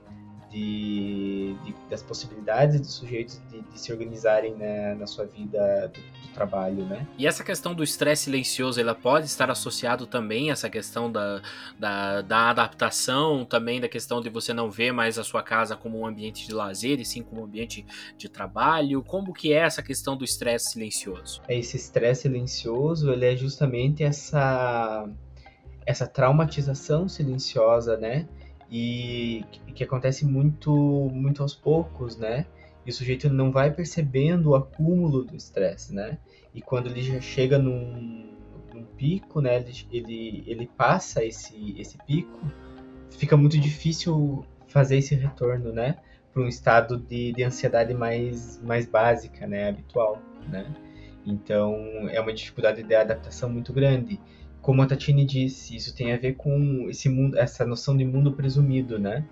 de, 0.53 1.55
de 1.65 1.75
das 1.89 2.03
possibilidades 2.03 2.79
dos 2.79 2.93
sujeitos 2.93 3.41
de, 3.49 3.62
de 3.62 3.79
se 3.79 3.91
organizarem 3.91 4.55
na, 4.55 4.95
na 4.95 5.07
sua 5.07 5.25
vida 5.25 5.91
trabalho, 6.34 6.86
né? 6.86 7.08
E 7.17 7.28
essa 7.28 7.43
questão 7.43 7.74
do 7.74 7.84
estresse 7.84 8.24
silencioso, 8.24 8.80
ela 8.80 8.96
pode 8.96 9.26
estar 9.26 9.50
associado 9.50 10.06
também 10.06 10.50
a 10.50 10.54
essa 10.54 10.69
questão 10.69 11.12
da, 11.12 11.41
da, 11.80 12.22
da, 12.22 12.50
adaptação, 12.50 13.46
também 13.46 13.80
da 13.80 13.88
questão 13.88 14.22
de 14.22 14.30
você 14.30 14.54
não 14.54 14.69
ver 14.69 14.91
mais 14.91 15.17
a 15.19 15.24
sua 15.24 15.43
casa 15.43 15.76
como 15.76 16.00
um 16.00 16.06
ambiente 16.06 16.48
de 16.48 16.54
lazer 16.54 17.00
e 17.00 17.06
sim 17.06 17.22
como 17.22 17.41
um 17.41 17.46
ambiente 17.46 17.86
de 18.17 18.28
trabalho. 18.28 19.04
Como 19.04 19.34
que 19.34 19.54
é 19.54 19.58
essa 19.58 19.82
questão 19.82 20.17
do 20.17 20.24
estresse 20.24 20.72
silencioso? 20.72 21.41
É 21.48 21.58
esse 21.58 21.78
estresse 21.78 22.24
silencioso, 22.24 23.12
ele 23.12 23.26
é 23.26 23.36
justamente 23.36 24.04
essa 24.04 25.08
essa 25.86 26.08
traumatização 26.08 27.10
silenciosa, 27.10 27.98
né? 27.98 28.28
E 28.72 29.43
que 29.76 29.84
acontece 29.84 30.26
muito 30.26 30.72
muito 31.12 31.41
aos 31.41 31.54
poucos, 31.54 32.17
né? 32.17 32.46
E 32.86 32.89
o 32.89 32.93
sujeito 32.93 33.30
não 33.30 33.52
vai 33.52 33.72
percebendo 33.72 34.50
o 34.50 34.56
acúmulo 34.56 35.24
do 35.24 35.36
estresse, 35.36 35.93
né? 35.93 36.17
E 36.54 36.62
quando 36.62 36.88
ele 36.88 37.02
já 37.02 37.19
chega 37.22 37.58
num, 37.58 38.30
num 38.74 38.84
pico, 38.84 39.41
né? 39.41 39.58
Ele, 39.58 39.72
ele, 39.91 40.43
ele 40.46 40.67
passa 40.78 41.24
esse, 41.24 41.76
esse 41.78 41.98
pico, 42.06 42.39
fica 43.12 43.38
muito 43.38 43.58
difícil 43.58 44.46
fazer 44.67 44.98
esse 44.98 45.15
retorno, 45.15 45.72
né? 45.72 45.98
Para 46.34 46.43
um 46.43 46.48
estado 46.48 46.98
de, 46.98 47.32
de 47.32 47.43
ansiedade 47.43 47.93
mais, 47.93 48.62
mais 48.62 48.86
básica, 48.86 49.48
né? 49.48 49.69
Habitual, 49.69 50.22
né? 50.50 50.65
Então, 51.26 51.76
é 52.10 52.19
uma 52.19 52.34
dificuldade 52.34 52.84
de 52.84 52.96
adaptação 52.96 53.50
muito 53.50 53.72
grande 53.72 54.19
como 54.63 54.82
a 54.82 54.86
Tatine 54.86 55.26
disse, 55.26 55.76
isso 55.76 55.93
tem 55.93 56.13
a 56.13 56.17
ver 56.17 56.36
com 56.36 56.88
esse 56.89 57.10
mundo, 57.10 57.38
essa 57.38 57.65
noção 57.65 57.98
de 57.98 58.06
mundo 58.06 58.32
presumido, 58.32 58.98
né? 58.98 59.26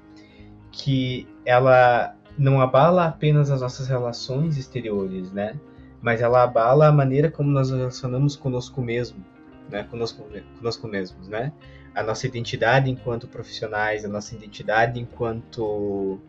Que 0.73 1.25
ela 1.45 2.13
não 2.37 2.61
abala 2.61 3.05
apenas 3.05 3.49
as 3.51 3.61
nossas 3.61 3.87
relações 3.87 4.57
exteriores, 4.57 5.31
né? 5.31 5.59
Mas 6.01 6.21
ela 6.21 6.43
abala 6.43 6.87
a 6.87 6.91
maneira 6.91 7.29
como 7.29 7.49
nós 7.49 7.69
nos 7.69 7.79
relacionamos 7.79 8.35
conosco 8.35 8.81
mesmo, 8.81 9.23
né? 9.69 9.83
Conosco, 9.83 10.25
conosco 10.57 10.87
mesmos, 10.87 11.27
né? 11.27 11.51
A 11.93 12.01
nossa 12.01 12.25
identidade 12.25 12.89
enquanto 12.89 13.27
profissionais, 13.27 14.05
a 14.05 14.07
nossa 14.07 14.35
identidade 14.35 14.99
enquanto 14.99 16.19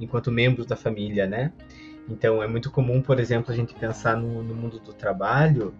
enquanto 0.00 0.32
membros 0.32 0.66
da 0.66 0.76
família, 0.76 1.26
né? 1.26 1.52
Então 2.08 2.42
é 2.42 2.48
muito 2.48 2.70
comum, 2.70 3.00
por 3.00 3.20
exemplo, 3.20 3.52
a 3.52 3.56
gente 3.56 3.74
pensar 3.74 4.16
no, 4.16 4.42
no 4.42 4.54
mundo 4.54 4.78
do 4.80 4.92
trabalho 4.92 5.74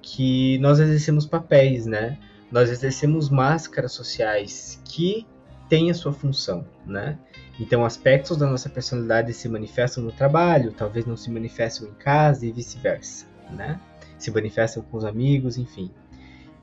que 0.00 0.58
nós 0.58 0.78
exercemos 0.78 1.26
papéis, 1.26 1.86
né? 1.86 2.18
Nós 2.50 2.70
exercemos 2.70 3.28
máscaras 3.28 3.92
sociais 3.92 4.80
que 4.84 5.26
têm 5.68 5.90
a 5.90 5.94
sua 5.94 6.12
função, 6.12 6.64
né? 6.86 7.18
Então, 7.58 7.84
aspectos 7.84 8.36
da 8.36 8.48
nossa 8.48 8.68
personalidade 8.68 9.32
se 9.32 9.48
manifestam 9.48 10.02
no 10.02 10.10
trabalho, 10.10 10.72
talvez 10.72 11.06
não 11.06 11.16
se 11.16 11.30
manifestam 11.30 11.88
em 11.88 11.94
casa 11.94 12.44
e 12.44 12.52
vice-versa, 12.52 13.26
né? 13.50 13.80
Se 14.18 14.30
manifestam 14.30 14.82
com 14.82 14.96
os 14.96 15.04
amigos, 15.04 15.56
enfim. 15.56 15.90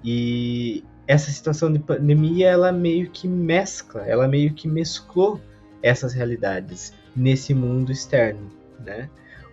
E 0.04 0.84
essa 1.08 1.32
situação 1.32 1.72
de 1.72 1.80
pandemia, 1.80 2.50
ela 2.50 2.72
meio 2.72 3.10
que 3.10 3.28
mescla, 3.28 4.02
ela 4.06 4.28
meio 4.28 4.54
que 4.54 4.68
mesclou 4.68 5.40
essas 5.82 6.14
realidades 6.14 6.94
nesse 7.16 7.54
mundo 7.54 7.92
externo, 7.92 8.52
né? 8.80 9.10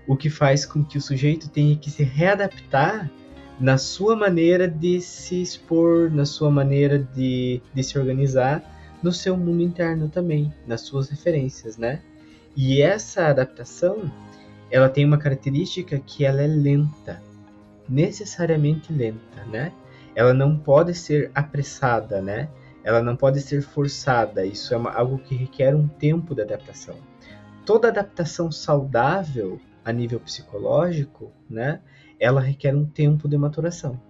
O 0.06 0.16
que 0.16 0.30
faz 0.30 0.64
com 0.64 0.84
que 0.84 0.98
o 0.98 1.00
sujeito 1.00 1.48
tenha 1.48 1.76
que 1.76 1.90
se 1.90 2.02
readaptar 2.02 3.10
na 3.60 3.76
sua 3.76 4.16
maneira 4.16 4.68
de 4.68 5.00
se 5.00 5.42
expor, 5.42 6.10
na 6.10 6.24
sua 6.24 6.50
maneira 6.50 6.98
de, 6.98 7.60
de 7.74 7.82
se 7.82 7.98
organizar, 7.98 8.62
no 9.02 9.12
seu 9.12 9.36
mundo 9.36 9.62
interno 9.62 10.08
também, 10.08 10.52
nas 10.66 10.82
suas 10.82 11.08
referências, 11.08 11.76
né? 11.76 12.00
E 12.56 12.82
essa 12.82 13.26
adaptação, 13.26 14.10
ela 14.70 14.88
tem 14.88 15.04
uma 15.04 15.18
característica 15.18 15.98
que 15.98 16.24
ela 16.24 16.42
é 16.42 16.46
lenta, 16.46 17.22
necessariamente 17.88 18.92
lenta, 18.92 19.44
né? 19.46 19.72
Ela 20.14 20.34
não 20.34 20.58
pode 20.58 20.94
ser 20.94 21.30
apressada, 21.34 22.20
né? 22.20 22.48
Ela 22.82 23.02
não 23.02 23.14
pode 23.16 23.40
ser 23.40 23.62
forçada. 23.62 24.44
Isso 24.44 24.74
é 24.74 24.76
uma, 24.76 24.90
algo 24.90 25.18
que 25.18 25.34
requer 25.34 25.74
um 25.74 25.86
tempo 25.86 26.34
de 26.34 26.42
adaptação. 26.42 26.96
Toda 27.64 27.88
adaptação 27.88 28.50
saudável 28.50 29.60
a 29.84 29.92
nível 29.92 30.18
psicológico, 30.18 31.30
né? 31.48 31.80
ela 32.18 32.40
requer 32.40 32.74
um 32.74 32.84
tempo 32.84 33.28
de 33.28 33.38
maturação. 33.38 34.00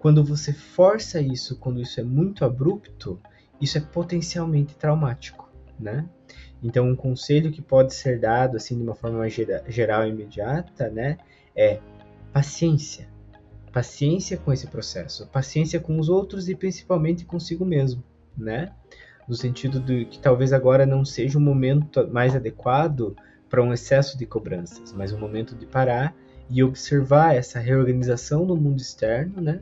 Quando 0.00 0.24
você 0.24 0.52
força 0.52 1.20
isso, 1.20 1.56
quando 1.56 1.80
isso 1.80 2.00
é 2.00 2.02
muito 2.02 2.44
abrupto, 2.44 3.20
isso 3.64 3.78
é 3.78 3.80
potencialmente 3.80 4.74
traumático, 4.74 5.50
né? 5.78 6.06
Então, 6.62 6.88
um 6.88 6.96
conselho 6.96 7.50
que 7.50 7.60
pode 7.60 7.94
ser 7.94 8.18
dado 8.18 8.56
assim 8.56 8.76
de 8.76 8.82
uma 8.82 8.94
forma 8.94 9.18
mais 9.18 9.34
geral 9.68 10.06
e 10.06 10.10
imediata, 10.10 10.88
né, 10.88 11.18
é 11.54 11.80
paciência. 12.32 13.08
Paciência 13.72 14.36
com 14.36 14.52
esse 14.52 14.66
processo, 14.68 15.26
paciência 15.26 15.80
com 15.80 15.98
os 15.98 16.08
outros 16.08 16.48
e 16.48 16.54
principalmente 16.54 17.24
consigo 17.24 17.64
mesmo, 17.64 18.02
né? 18.36 18.72
No 19.28 19.34
sentido 19.34 19.80
de 19.80 20.04
que 20.04 20.18
talvez 20.18 20.52
agora 20.52 20.86
não 20.86 21.04
seja 21.04 21.38
o 21.38 21.40
momento 21.40 22.06
mais 22.12 22.36
adequado 22.36 23.16
para 23.50 23.62
um 23.62 23.72
excesso 23.72 24.16
de 24.16 24.26
cobranças, 24.26 24.92
mas 24.92 25.12
o 25.12 25.18
momento 25.18 25.56
de 25.56 25.66
parar 25.66 26.14
e 26.48 26.62
observar 26.62 27.34
essa 27.34 27.58
reorganização 27.58 28.46
do 28.46 28.56
mundo 28.56 28.80
externo, 28.80 29.40
né? 29.40 29.60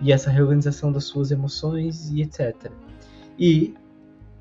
E 0.00 0.12
essa 0.12 0.30
reorganização 0.30 0.90
das 0.90 1.04
suas 1.04 1.30
emoções 1.30 2.10
e 2.10 2.22
etc. 2.22 2.70
E, 3.38 3.74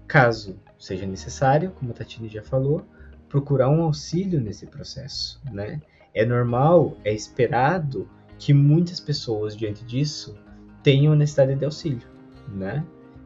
caso 0.07 0.59
seja 0.77 1.05
necessário, 1.05 1.71
como 1.71 1.91
a 1.91 1.93
Tatine 1.93 2.27
já 2.27 2.41
falou, 2.41 2.83
procurar 3.29 3.69
um 3.69 3.83
auxílio 3.83 4.41
nesse 4.41 4.65
processo, 4.65 5.41
né? 5.51 5.79
É 6.13 6.25
normal, 6.25 6.97
é 7.05 7.13
esperado 7.13 8.09
que 8.37 8.53
muitas 8.53 8.99
pessoas 8.99 9.55
diante 9.55 9.85
disso 9.85 10.35
tenham 10.83 11.15
necessidade 11.15 11.55
de 11.55 11.63
auxílio, 11.63 12.07
né? 12.49 12.83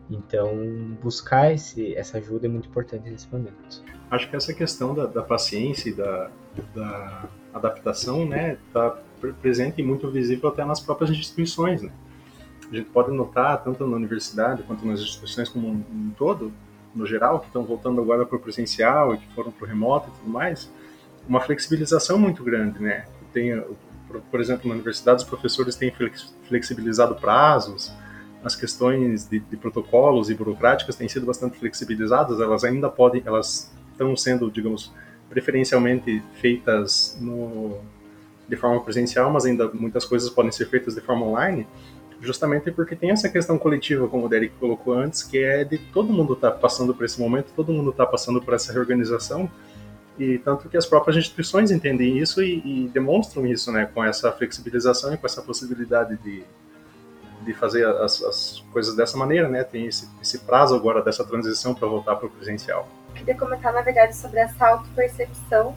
Então, 0.09 0.51
buscar 1.01 1.53
esse, 1.53 1.95
essa 1.95 2.17
ajuda 2.19 2.45
é 2.45 2.49
muito 2.49 2.69
importante 2.69 3.09
nesse 3.09 3.27
momento. 3.31 3.83
Acho 4.11 4.29
que 4.29 4.35
essa 4.35 4.53
questão 4.53 4.93
da, 4.93 5.07
da 5.07 5.23
paciência 5.23 5.89
e 5.89 5.93
da, 5.93 6.29
da 6.75 7.29
adaptação, 7.53 8.25
né, 8.27 8.57
está 8.67 8.99
presente 9.41 9.81
e 9.81 9.83
muito 9.83 10.11
visível 10.11 10.49
até 10.49 10.63
nas 10.63 10.79
próprias 10.79 11.09
instituições, 11.09 11.81
né. 11.81 11.91
A 12.71 12.75
gente 12.75 12.89
pode 12.89 13.11
notar, 13.11 13.63
tanto 13.63 13.85
na 13.85 13.95
universidade 13.95 14.63
quanto 14.63 14.85
nas 14.85 14.99
instituições 14.99 15.49
como 15.49 15.67
um, 15.67 15.83
um 15.91 16.11
todo, 16.17 16.51
no 16.93 17.05
geral, 17.05 17.39
que 17.39 17.47
estão 17.47 17.63
voltando 17.63 18.01
agora 18.01 18.25
para 18.25 18.37
o 18.37 18.39
presencial 18.39 19.13
e 19.13 19.17
que 19.17 19.27
foram 19.33 19.51
para 19.51 19.65
o 19.65 19.67
remoto 19.67 20.09
e 20.09 20.19
tudo 20.19 20.29
mais, 20.29 20.71
uma 21.27 21.41
flexibilização 21.41 22.17
muito 22.17 22.43
grande, 22.43 22.81
né. 22.81 23.05
Tem, 23.33 23.61
por 24.31 24.39
exemplo, 24.39 24.67
na 24.67 24.75
universidade, 24.75 25.23
os 25.23 25.29
professores 25.29 25.75
têm 25.75 25.93
flexibilizado 26.47 27.15
prazos, 27.15 27.91
as 28.43 28.55
questões 28.55 29.27
de, 29.27 29.39
de, 29.39 29.57
protocolos 29.57 30.29
e 30.29 30.35
burocráticas 30.35 30.95
têm 30.95 31.09
sido 31.09 31.25
bastante 31.25 31.57
flexibilizadas, 31.57 32.39
elas 32.39 32.63
ainda 32.63 32.89
podem, 32.89 33.21
elas 33.25 33.71
estão 33.91 34.15
sendo, 34.15 34.51
digamos, 34.51 34.93
preferencialmente 35.29 36.21
feitas 36.35 37.17
no, 37.19 37.79
de 38.47 38.55
forma 38.55 38.79
presencial, 38.81 39.31
mas 39.31 39.45
ainda 39.45 39.67
muitas 39.73 40.05
coisas 40.05 40.29
podem 40.29 40.51
ser 40.51 40.69
feitas 40.69 40.93
de 40.93 41.01
forma 41.01 41.25
online, 41.25 41.67
justamente 42.25 42.71
porque 42.71 42.95
tem 42.95 43.11
essa 43.11 43.29
questão 43.29 43.57
coletiva, 43.57 44.07
como 44.07 44.25
o 44.25 44.29
Derek 44.29 44.55
colocou 44.59 44.93
antes, 44.93 45.23
que 45.23 45.37
é 45.37 45.63
de 45.63 45.77
todo 45.77 46.11
mundo 46.11 46.33
estar 46.33 46.51
tá 46.51 46.57
passando 46.57 46.93
por 46.93 47.05
esse 47.05 47.19
momento, 47.19 47.53
todo 47.55 47.71
mundo 47.71 47.91
está 47.91 48.05
passando 48.05 48.41
por 48.41 48.53
essa 48.53 48.73
reorganização, 48.73 49.49
e 50.17 50.37
tanto 50.39 50.69
que 50.69 50.77
as 50.77 50.85
próprias 50.85 51.17
instituições 51.17 51.71
entendem 51.71 52.17
isso 52.17 52.41
e, 52.41 52.85
e, 52.85 52.87
demonstram 52.89 53.45
isso, 53.45 53.71
né, 53.71 53.89
com 53.93 54.03
essa 54.03 54.31
flexibilização 54.31 55.13
e 55.13 55.17
com 55.17 55.25
essa 55.25 55.41
possibilidade 55.41 56.17
de, 56.17 56.43
de 57.43 57.53
fazer 57.53 57.85
as, 57.85 58.23
as 58.23 58.63
coisas 58.71 58.95
dessa 58.95 59.17
maneira, 59.17 59.49
né, 59.49 59.63
tem 59.63 59.87
esse, 59.87 60.09
esse 60.21 60.39
prazo 60.39 60.75
agora 60.75 61.01
dessa 61.01 61.23
transição 61.25 61.75
para 61.75 61.87
voltar 61.87 62.15
para 62.15 62.27
o 62.27 62.29
presencial 62.29 62.89
queria 63.15 63.35
comentar, 63.35 63.73
na 63.73 63.81
verdade, 63.81 64.15
sobre 64.15 64.39
essa 64.39 64.67
autopercepção, 64.67 65.75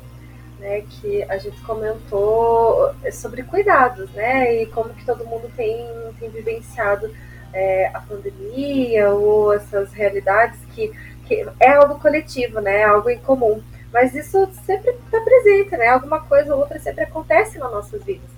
né, 0.59 0.83
que 0.83 1.23
a 1.25 1.38
gente 1.38 1.61
comentou 1.62 2.94
sobre 3.12 3.42
cuidados, 3.42 4.11
né, 4.11 4.62
e 4.62 4.66
como 4.66 4.90
que 4.90 5.05
todo 5.05 5.27
mundo 5.27 5.51
tem, 5.57 5.87
tem 6.18 6.29
vivenciado 6.31 7.14
é, 7.53 7.90
a 7.94 8.01
pandemia 8.01 9.11
ou 9.11 9.53
essas 9.53 9.92
realidades 9.92 10.59
que, 10.75 10.92
que 11.27 11.47
é 11.61 11.71
algo 11.71 11.99
coletivo, 11.99 12.61
né, 12.61 12.85
algo 12.85 13.09
em 13.09 13.18
comum. 13.18 13.62
Mas 13.92 14.14
isso 14.14 14.49
sempre 14.66 14.90
está 14.90 15.21
presente, 15.21 15.77
né? 15.77 15.88
Alguma 15.88 16.21
coisa 16.21 16.55
ou 16.55 16.61
outra 16.61 16.79
sempre 16.79 17.05
acontece 17.05 17.59
nas 17.59 17.73
nossas 17.73 18.03
vidas. 18.05 18.29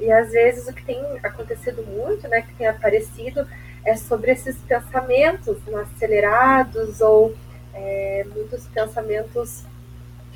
E 0.00 0.10
às 0.10 0.30
vezes 0.30 0.66
o 0.68 0.72
que 0.72 0.84
tem 0.84 1.00
acontecido 1.22 1.82
muito, 1.82 2.26
né, 2.28 2.42
que 2.42 2.54
tem 2.54 2.66
aparecido, 2.66 3.46
é 3.84 3.96
sobre 3.96 4.32
esses 4.32 4.56
pensamentos 4.58 5.56
acelerados 5.74 7.00
ou 7.00 7.34
é, 7.74 8.24
muitos 8.34 8.66
pensamentos 8.68 9.64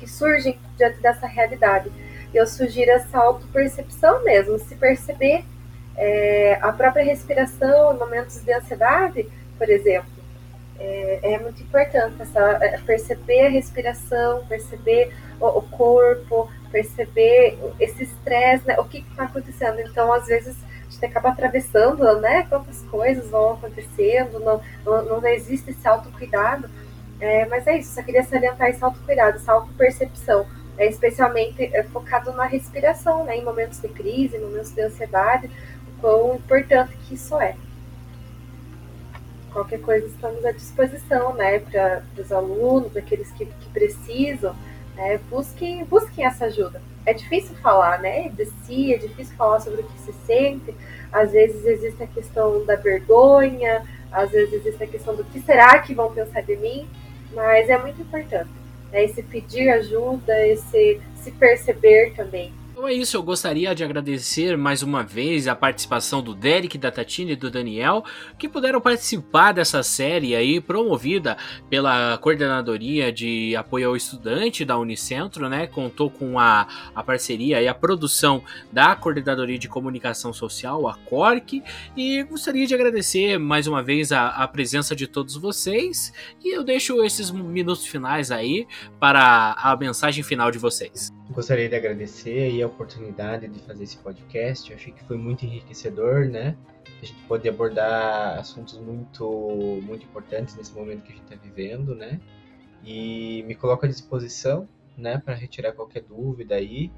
que 0.03 0.09
surgem 0.09 0.59
diante 0.77 0.99
dessa 1.01 1.25
realidade. 1.25 1.91
Eu 2.33 2.45
sugiro 2.45 2.91
essa 2.91 3.17
autopercepção 3.17 4.23
mesmo, 4.23 4.59
se 4.59 4.75
perceber 4.75 5.43
é, 5.95 6.57
a 6.61 6.71
própria 6.71 7.03
respiração 7.03 7.93
em 7.93 7.97
momentos 7.97 8.41
de 8.43 8.51
ansiedade, 8.51 9.27
por 9.57 9.69
exemplo. 9.69 10.11
é, 10.79 11.33
é 11.33 11.39
muito 11.39 11.61
importante 11.61 12.21
essa, 12.21 12.39
é, 12.61 12.77
perceber 12.79 13.45
a 13.45 13.49
respiração, 13.49 14.45
perceber 14.47 15.13
o, 15.39 15.59
o 15.59 15.61
corpo, 15.61 16.49
perceber 16.71 17.57
esse 17.79 18.03
estresse, 18.03 18.67
né, 18.67 18.75
o 18.79 18.85
que 18.85 18.99
está 18.99 19.23
acontecendo. 19.25 19.79
Então, 19.79 20.11
às 20.11 20.25
vezes, 20.27 20.55
a 20.87 20.91
gente 20.91 21.05
acaba 21.05 21.29
atravessando, 21.29 22.19
né, 22.19 22.45
quantas 22.49 22.81
coisas 22.83 23.29
vão 23.29 23.53
acontecendo, 23.53 24.39
não, 24.39 24.59
não, 24.83 25.21
não 25.21 25.27
existe 25.27 25.71
esse 25.71 25.87
autocuidado. 25.87 26.67
É, 27.23 27.45
mas 27.45 27.65
é 27.67 27.77
isso, 27.77 27.95
só 27.95 28.03
queria 28.03 28.21
salientar 28.21 28.69
esse 28.69 28.83
autocuidado, 28.83 29.37
essa 29.37 29.53
autopercepção, 29.53 30.45
né, 30.75 30.87
especialmente 30.87 31.73
é, 31.73 31.81
focado 31.83 32.33
na 32.33 32.43
respiração, 32.43 33.23
né, 33.23 33.37
em 33.37 33.45
momentos 33.45 33.79
de 33.79 33.87
crise, 33.87 34.35
em 34.35 34.41
momentos 34.41 34.71
de 34.71 34.81
ansiedade, 34.81 35.49
o 35.87 36.01
quão 36.01 36.35
importante 36.35 36.97
que 36.97 37.13
isso 37.13 37.39
é. 37.39 37.55
Qualquer 39.53 39.79
coisa 39.79 40.05
estamos 40.05 40.43
à 40.43 40.51
disposição, 40.51 41.33
né, 41.33 41.59
para 41.59 42.03
os 42.17 42.29
alunos, 42.29 42.97
aqueles 42.97 43.31
que, 43.31 43.45
que 43.45 43.69
precisam, 43.69 44.53
né, 44.93 45.17
busquem, 45.29 45.85
busquem 45.85 46.25
essa 46.25 46.47
ajuda. 46.47 46.81
É 47.05 47.13
difícil 47.13 47.55
falar, 47.63 48.01
né, 48.01 48.27
de 48.27 48.43
si, 48.65 48.93
é 48.93 48.97
difícil 48.97 49.33
falar 49.37 49.61
sobre 49.61 49.79
o 49.79 49.85
que 49.85 49.99
se 49.99 50.11
sente, 50.27 50.75
às 51.09 51.31
vezes 51.31 51.65
existe 51.65 52.03
a 52.03 52.07
questão 52.07 52.65
da 52.65 52.75
vergonha, 52.75 53.81
às 54.11 54.29
vezes 54.29 54.53
existe 54.55 54.83
a 54.83 54.87
questão 54.87 55.15
do 55.15 55.23
que 55.23 55.39
será 55.39 55.79
que 55.79 55.95
vão 55.95 56.13
pensar 56.13 56.41
de 56.41 56.57
mim, 56.57 56.85
mas 57.33 57.69
é 57.69 57.77
muito 57.77 58.01
importante, 58.01 58.49
né, 58.91 59.03
esse 59.03 59.23
pedir 59.23 59.69
ajuda, 59.69 60.47
esse 60.47 61.01
se 61.21 61.31
perceber 61.31 62.13
também, 62.15 62.51
então 62.83 62.91
é 62.91 62.95
isso, 62.95 63.15
eu 63.15 63.23
gostaria 63.23 63.73
de 63.73 63.81
agradecer 63.81 64.57
mais 64.57 64.83
uma 64.83 65.03
vez 65.03 65.47
a 65.47 65.55
participação 65.55 66.21
do 66.21 66.35
Derek, 66.35 66.77
da 66.77 66.91
Tatina 66.91 67.31
e 67.31 67.35
do 67.37 67.49
Daniel, 67.49 68.03
que 68.37 68.49
puderam 68.49 68.81
participar 68.81 69.53
dessa 69.53 69.81
série 69.81 70.35
aí, 70.35 70.59
promovida 70.59 71.37
pela 71.69 72.17
Coordenadoria 72.17 73.09
de 73.09 73.55
Apoio 73.55 73.87
ao 73.87 73.95
Estudante 73.95 74.65
da 74.65 74.77
Unicentro, 74.77 75.47
né? 75.47 75.65
Contou 75.65 76.09
com 76.09 76.37
a, 76.37 76.67
a 76.93 77.01
parceria 77.01 77.61
e 77.61 77.69
a 77.69 77.73
produção 77.73 78.43
da 78.69 78.93
Coordenadoria 78.97 79.57
de 79.57 79.69
Comunicação 79.69 80.33
Social, 80.33 80.85
a 80.85 80.95
CORC, 80.95 81.63
e 81.95 82.21
gostaria 82.23 82.67
de 82.67 82.75
agradecer 82.75 83.37
mais 83.37 83.65
uma 83.65 83.81
vez 83.81 84.11
a, 84.11 84.27
a 84.27 84.45
presença 84.45 84.93
de 84.93 85.07
todos 85.07 85.37
vocês, 85.37 86.11
e 86.43 86.53
eu 86.53 86.65
deixo 86.65 87.01
esses 87.01 87.31
minutos 87.31 87.85
finais 87.85 88.29
aí 88.29 88.67
para 88.99 89.55
a 89.57 89.73
mensagem 89.77 90.21
final 90.21 90.51
de 90.51 90.57
vocês. 90.57 91.13
Gostaria 91.33 91.67
de 91.67 91.75
agradecer 91.75 92.61
a 92.61 92.67
oportunidade 92.67 93.47
de 93.47 93.59
fazer 93.61 93.85
esse 93.85 93.97
podcast. 93.97 94.69
Eu 94.69 94.77
achei 94.77 94.93
que 94.93 95.03
foi 95.03 95.17
muito 95.17 95.43
enriquecedor, 95.43 96.27
né? 96.27 96.55
A 97.01 97.05
gente 97.05 97.19
pode 97.27 97.49
abordar 97.49 98.37
assuntos 98.37 98.77
muito, 98.77 99.79
muito 99.81 100.05
importantes 100.05 100.55
nesse 100.55 100.71
momento 100.73 101.01
que 101.01 101.11
a 101.11 101.15
gente 101.15 101.23
está 101.23 101.35
vivendo, 101.35 101.95
né? 101.95 102.21
E 102.83 103.43
me 103.47 103.55
coloco 103.55 103.83
à 103.83 103.89
disposição, 103.89 104.69
né, 104.95 105.17
para 105.17 105.33
retirar 105.33 105.71
qualquer 105.71 106.03
dúvida 106.03 106.53
aí 106.53 106.91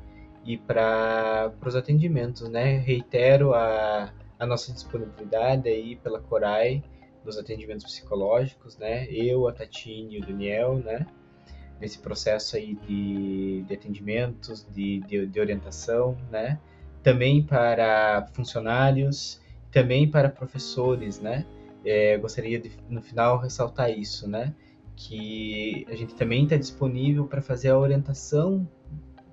e 0.43 0.57
para 0.57 1.53
os 1.65 1.75
atendimentos, 1.75 2.49
né? 2.49 2.77
Reitero 2.79 3.53
a, 3.53 4.13
a 4.37 4.45
nossa 4.45 4.73
disponibilidade 4.73 5.69
aí 5.69 5.95
pela 5.95 6.19
Corai 6.19 6.83
nos 7.23 7.37
atendimentos 7.37 7.85
psicológicos, 7.85 8.77
né? 8.77 9.07
Eu, 9.09 9.47
a 9.47 9.53
Tatine 9.53 10.17
e 10.17 10.19
o 10.19 10.25
Daniel, 10.25 10.75
né? 10.75 11.07
Nesse 11.79 11.99
processo 11.99 12.55
aí 12.55 12.75
de, 12.87 13.63
de 13.67 13.73
atendimentos, 13.73 14.65
de, 14.73 15.01
de, 15.01 15.25
de, 15.25 15.39
orientação, 15.39 16.17
né? 16.31 16.59
Também 17.03 17.43
para 17.43 18.27
funcionários, 18.33 19.41
também 19.71 20.09
para 20.09 20.29
professores, 20.29 21.19
né? 21.19 21.45
É, 21.83 22.17
gostaria 22.17 22.59
de, 22.59 22.71
no 22.89 23.01
final, 23.01 23.37
ressaltar 23.37 23.91
isso, 23.91 24.27
né? 24.27 24.53
Que 24.95 25.85
a 25.89 25.95
gente 25.95 26.15
também 26.15 26.43
está 26.43 26.55
disponível 26.55 27.27
para 27.27 27.41
fazer 27.41 27.69
a 27.69 27.77
orientação 27.77 28.67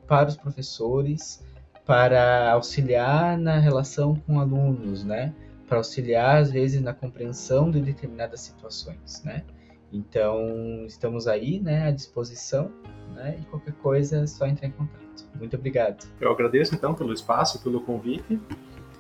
para 0.07 0.29
os 0.29 0.37
professores, 0.37 1.43
para 1.87 2.53
auxiliar 2.53 3.39
na 3.39 3.59
relação 3.59 4.15
com 4.15 4.39
alunos, 4.39 5.05
né? 5.05 5.33
Para 5.67 5.79
auxiliar, 5.79 6.43
às 6.43 6.51
vezes, 6.51 6.83
na 6.83 6.93
compreensão 6.93 7.71
de 7.71 7.81
determinadas 7.81 8.41
situações, 8.41 9.23
né? 9.25 9.45
Então, 9.93 10.87
estamos 10.87 11.29
aí, 11.29 11.61
né, 11.61 11.89
à 11.89 11.91
disposição, 11.91 12.73
né, 13.15 13.37
e 13.41 13.45
qualquer 13.45 13.75
coisa 13.75 14.23
é 14.23 14.27
só 14.27 14.47
entrar 14.47 14.69
em 14.69 14.71
contato. 14.71 15.03
Muito 15.35 15.55
obrigado. 15.55 16.09
Eu 16.19 16.33
agradeço, 16.33 16.75
então, 16.75 16.95
pelo 16.95 17.13
espaço, 17.13 17.63
pelo 17.63 17.83
convite, 17.83 18.41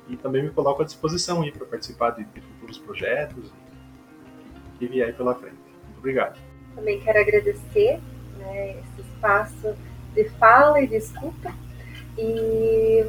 e 0.09 0.17
também 0.17 0.43
me 0.43 0.51
coloco 0.51 0.83
à 0.83 0.85
disposição 0.85 1.41
aí 1.43 1.51
para 1.51 1.65
participar 1.65 2.11
de, 2.11 2.25
de, 2.25 2.41
futuros 2.43 2.79
projetos 2.79 3.51
que 4.79 4.87
vier 4.87 5.07
aí 5.07 5.13
pela 5.15 5.35
frente. 5.35 5.57
Muito 5.85 5.99
obrigado. 5.99 6.39
Também 6.75 7.01
quero 7.01 7.21
agradecer 7.21 7.99
né, 8.37 8.73
esse 8.73 9.01
espaço 9.01 9.75
de 10.15 10.29
fala 10.31 10.81
e 10.83 10.87
de 10.87 10.97
escuta, 10.97 11.55
e, 12.19 13.03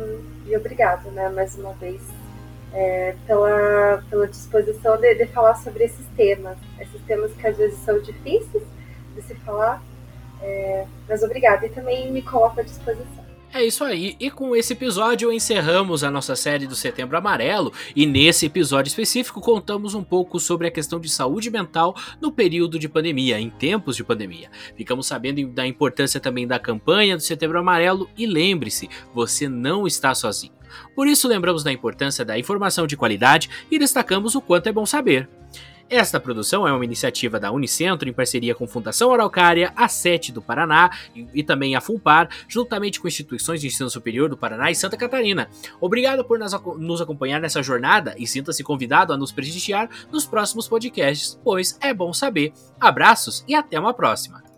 e 0.46 0.56
obrigado, 0.56 1.12
né, 1.12 1.28
mais 1.30 1.58
uma 1.58 1.74
vez 1.74 2.02
é, 2.74 3.16
pela, 3.28 4.04
pela 4.10 4.28
disposição 4.28 4.98
de, 4.98 5.16
de 5.16 5.28
falar 5.28 5.56
sobre 5.56 5.86
esses 5.86 6.06
temas, 6.18 6.58
esses 6.80 7.02
temas 7.04 7.32
que 7.34 7.48
às 7.48 7.58
vezes 7.58 7.78
são 7.80 8.00
difíceis 8.02 8.64
de 9.16 9.22
se 9.22 9.36
falar, 9.36 9.82
é, 10.42 10.86
mas 11.08 11.24
obrigada 11.24 11.66
e 11.66 11.70
também 11.70 12.12
me 12.12 12.22
coloco 12.22 12.60
à 12.60 12.64
disposição. 12.64 13.24
É 13.56 13.64
isso 13.64 13.84
aí, 13.84 14.16
e 14.20 14.32
com 14.32 14.56
esse 14.56 14.74
episódio 14.74 15.32
encerramos 15.32 16.04
a 16.04 16.10
nossa 16.10 16.36
série 16.36 16.66
do 16.66 16.76
Setembro 16.76 17.16
Amarelo, 17.16 17.72
e 17.96 18.04
nesse 18.04 18.48
episódio 18.48 18.90
específico 18.90 19.40
contamos 19.40 19.94
um 19.94 20.04
pouco 20.04 20.40
sobre 20.40 20.66
a 20.66 20.72
questão 20.72 21.00
de 21.00 21.08
saúde 21.08 21.52
mental 21.52 21.96
no 22.20 22.32
período 22.32 22.80
de 22.80 22.90
pandemia, 22.90 23.40
em 23.40 23.52
tempos 23.52 23.96
de 23.96 24.04
pandemia. 24.04 24.50
Ficamos 24.76 25.06
sabendo 25.06 25.46
da 25.50 25.68
importância 25.68 26.20
também 26.20 26.48
da 26.48 26.58
campanha 26.58 27.16
do 27.16 27.22
Setembro 27.22 27.60
Amarelo, 27.60 28.10
e 28.18 28.26
lembre-se, 28.26 28.90
você 29.14 29.48
não 29.48 29.86
está 29.86 30.16
sozinho. 30.16 30.63
Por 30.96 31.08
isso, 31.08 31.28
lembramos 31.28 31.64
da 31.64 31.72
importância 31.72 32.26
da 32.26 32.38
informação 32.38 32.88
de 32.88 32.98
qualidade 32.98 33.50
e 33.70 33.80
destacamos 33.80 34.36
o 34.36 34.42
quanto 34.42 34.68
é 34.68 34.72
bom 34.72 34.86
saber. 34.86 35.30
Esta 35.90 36.20
produção 36.20 36.68
é 36.68 36.74
uma 36.74 36.86
iniciativa 36.86 37.40
da 37.40 37.52
Unicentro 37.52 38.10
em 38.10 38.14
parceria 38.14 38.56
com 38.56 38.66
Fundação 38.66 39.14
Araucária, 39.14 39.72
a 39.76 39.88
SET 39.88 40.32
do 40.32 40.42
Paraná 40.42 40.90
e, 41.16 41.28
e, 41.34 41.44
também 41.44 41.76
a 41.76 41.82
FUNPAR, 41.82 42.30
juntamente 42.48 43.00
com 43.00 43.08
instituições 43.08 43.62
de 43.62 43.68
ensino 43.68 43.90
superior 43.90 44.30
do 44.30 44.38
Paraná 44.38 44.72
e 44.72 44.76
Santa 44.76 44.98
Catarina. 44.98 45.50
Obrigado 45.80 46.24
por 46.24 46.40
nos, 46.40 46.54
nos 46.78 47.02
acompanhar 47.02 47.40
nessa 47.40 47.62
jornada 47.62 48.16
e 48.18 48.26
sinta-se 48.26 48.64
convidado 48.64 49.14
a 49.14 49.18
nos 49.18 49.32
prestigiar 49.32 49.90
nos 50.12 50.26
próximos 50.26 50.68
podcasts, 50.68 51.40
pois 51.44 51.78
é 51.82 51.94
bom 51.94 52.14
saber. 52.14 52.54
Abraços 52.80 53.44
e 53.48 53.54
até 53.54 53.80
uma 53.80 53.94
próxima! 53.94 54.53